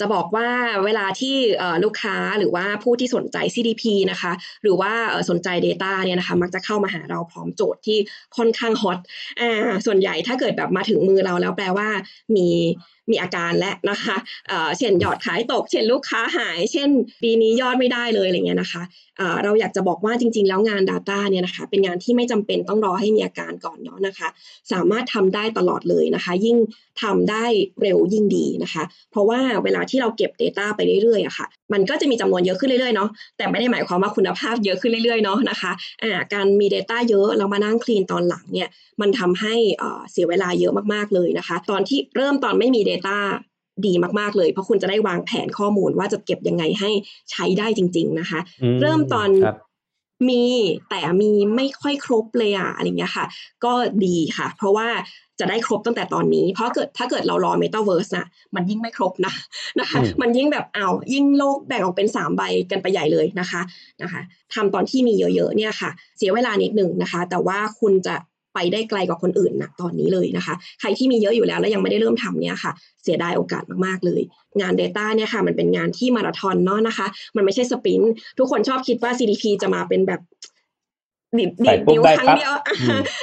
[0.00, 0.48] จะบอกว่า
[0.84, 1.36] เวลาที่
[1.84, 4.32] ลูกค้าหรือว่าผู้ที่สนใจ CDP นะคะ
[4.62, 4.92] หรือว่า
[5.30, 7.98] สนใจ Data เนี่ยนะคะ มักจะเข้ามาหาเราพร้อมโจทย์ที่
[8.36, 8.98] ค่อนข้างฮอต
[9.40, 11.88] อ่าส่วนใหญ่ถ้าเกิดแบบมาถึงมือเราแล้วแปลว่า
[12.36, 12.48] มี
[13.10, 14.16] มีอาการและนะคะ
[14.48, 16.90] เเช่นยอดขายตก เช่นลูกค้าหาย เช่น
[17.22, 18.82] ปีนี้ยอดไม่ได้เลยอะไรเงี้ยนะคะ
[19.18, 24.28] เเราอยากจะบอกว่าจริง ๆ แล้วงาน Data เนี่ยนะคะเป็นงานที่ไม่จำเป็นต้องรอให้มีอาการก่อนเนาะนะคะ
[24.72, 26.56] สามารถทำได้ตลอดเลยนะคะ ยิ่ง
[27.02, 27.44] ทำได้
[27.82, 38.68] เร็วยิ่งดีนะคะ เพราะว่าเวลาที่เราเก็บ Data ไปเรื่อยๆอะค่ะมันก็จะมีจำนวนเยอะขึ้นเรื่อยๆเนาะแต่ไม่ได้หมายความว่าคุณภาพเยอะขึ้นเรื่อยๆเนาะนะคะอ่าการมี Data เยอะแล้วมานั่งคลีนตอนหลังเนี่ย
[39.00, 39.54] มันทำให้
[40.10, 42.97] เสียเวลาเยอะมากๆเลยนะคะ ตอนที่เริ่มตอนไม่มี Data
[43.86, 46.90] ดีมาก ๆ เลย เพราะคุณจะได้วางแผนข้อมูลว่าจะเก็บยังไงให้
[47.30, 48.40] ใช้ได้จริง ๆ นะคะ
[48.80, 49.30] เริ่มตอน
[50.28, 50.44] มี
[50.90, 53.26] แต่มีไม่ค่อยครบเลยอะอะไรเงี้ยค่ะ
[53.64, 53.72] ก็
[54.04, 54.88] ดีค่ะ เพราะว่า
[55.40, 59.32] จะได้ครบตั้งแต่ตอนนี้ เพราะเกิดถ้าเกิดเรารอ Metaverse นะมันยิ่งไม่ครบนะ
[59.80, 63.60] นะคะ มันยิ่งแบบเอายิ่งโลกแบ่งออกเป็นสามใบกันไปใหญ่เลยนะคะ
[64.02, 64.20] นะคะ
[64.54, 68.16] ทำตอนที่มีเยอะๆเนี่ยค่ะ เสียเวลานิดหนึ่งนะคะ แต่ว่าคุณจะ
[68.58, 74.22] ไปได้ไกลกว่าคนอื่นนะตอนนี้เลยนะคะ ใครที่มีเยอะอยู่แล้วแล้วยังไม่ได้เริ่มทำเนี่ยค่ะ เสียดายโอกาสมากๆเลย
[74.60, 77.06] งาน Data เนี่ยค่ะมันเป็นงานที่มาราธอนเนาะนะคะ
[77.36, 80.20] มันไม่ใช่สปรินต์ทุกคนชอบคิดว่า CDP จะมาเป็นแบบ
[81.38, 82.52] ดิดดิดนิ้วครั้งเดียว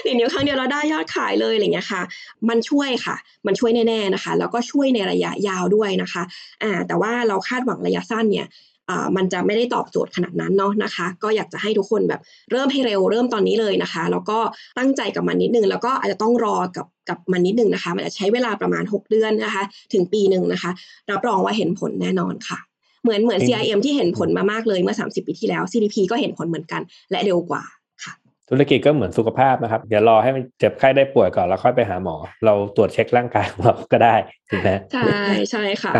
[0.06, 2.02] ดิดนิ้วครั้งเดียวเราได้ยอดขายเลยอะไรเงี้ยค่ะ
[2.50, 3.16] มันช่วยค่ะ
[3.48, 6.24] มันช่วยแน่ๆนะคะ แล้วก็ช่วยในระยะยาวด้วยนะคะ
[6.64, 8.75] อ่า แต่ว่าเราคาดหวังระยะสั้นเนี่ยอ่า
[9.16, 12.22] มันจะไม่ได้ตอบโจทย์ขนาดนั้นเนาะนะคะ ก็อยากจะให้ทุกคนแบบ
[12.52, 14.38] เริ่มให้เร็วเริ่มตอนนี้เลยนะคะ แล้วก็
[14.78, 19.64] ตั้งใจกับมันนิดนึง แล้วก็อาจจะต้องรอกับกับมันนิดนึงนะคะ มันจะใช้เวลาประมาณ 6 เดือนนะคะ
[19.94, 20.72] ถึงปีหนึ่งนะคะ
[21.12, 22.60] รับรองว่าเห็นผลแน่นอนค่ะ
[23.04, 26.82] เหมือนเหมือน CIM ที่เห็นผลมามากเลยเมื่อ 30 ปีที่แล้ว CDP ก็เห็นผลเหมือนกัน
[27.12, 27.64] และเร็วกว่า
[28.04, 28.14] ค่ะ
[28.50, 32.16] ธุรกิจก็เหมือนสุขภาพนะครับอย่ารอให้มันเจ็บไข้ได้ป่วยก่อนแล้วค่อยไปหาหมอ
[32.46, 34.16] เราตรวจเช็คร่างกายของเราก็ได้
[34.50, 35.16] ถูกไหมใช่
[35.52, 35.94] ใช่ค่ะ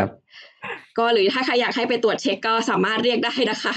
[0.98, 3.74] ก็หรือถ้าใครอยากให้ไปตรวจเช็คก็สามารถเรียกได้นะคะ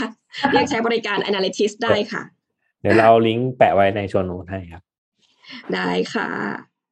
[0.52, 2.22] เรียกใช้บริการ analytics ได้ค่ะ
[2.80, 4.82] เดี๋ยวเราลิงก์แปะไว้ในชวนโน้ตให้ครับ
[5.74, 6.28] ได้ค่ะ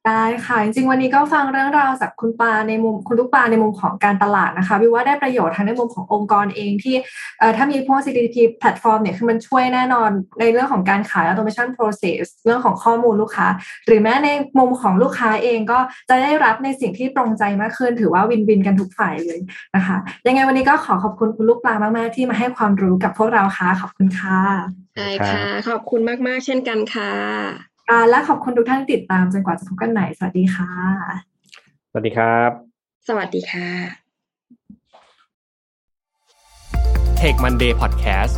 [0.07, 6.95] ได้ค่ะจริงๆวันนี้ก็ฟังเรื่องราวจากคุณปาในมุมคุณลูกปาในมุมของการตลาดนะคะวิวว่าได้ประโยชน์ทั้งในมุมขององค์กรเองที่
[7.57, 13.47] ถ้ามีพวก CDP แพลตฟอร์มเนี่ยคือมันช่วยแน่นอนในเรื่องของการขาย automation process เรื่องของข้อมูลลูกค้า
[13.87, 14.29] หรือแม้ใน
[14.59, 15.79] มุมของลูกค้าเองก็
[16.09, 19.39] จะได้รับในสิ่งที่ตรงใจมากขึ้น ถือว่าวินวินกันทุกฝ่ายเลย
[19.75, 19.97] นะคะ
[20.27, 24.39] ยังไงวันนี้ก็ขอขอบคุณคุณลูกปลามากๆ ที่มาให้ความรู้กับพวกเราค่ะขอบคุณค่ะ
[24.95, 30.71] ใช่ค่ะขอบคุณมากๆ เช่นกันค่ะ ค่ะและขอบคุณทุกท่านที่ติดตามจนกว่าจะพบกันใหม่สวัสดีค่ะ
[31.89, 32.51] สวัสดีครับ
[33.07, 33.69] สวัสดีค่ะ
[37.21, 38.35] Take Monday Podcast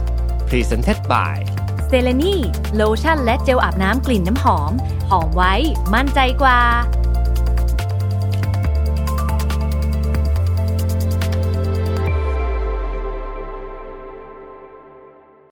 [0.50, 1.38] Presented by
[1.88, 2.36] เซเลนี
[2.76, 4.72] โลชั่นและเจลอาบน้ำกลิ่นน้ำหอม
[5.10, 5.54] หอมไว้
[5.94, 6.60] มั่นใจกว่า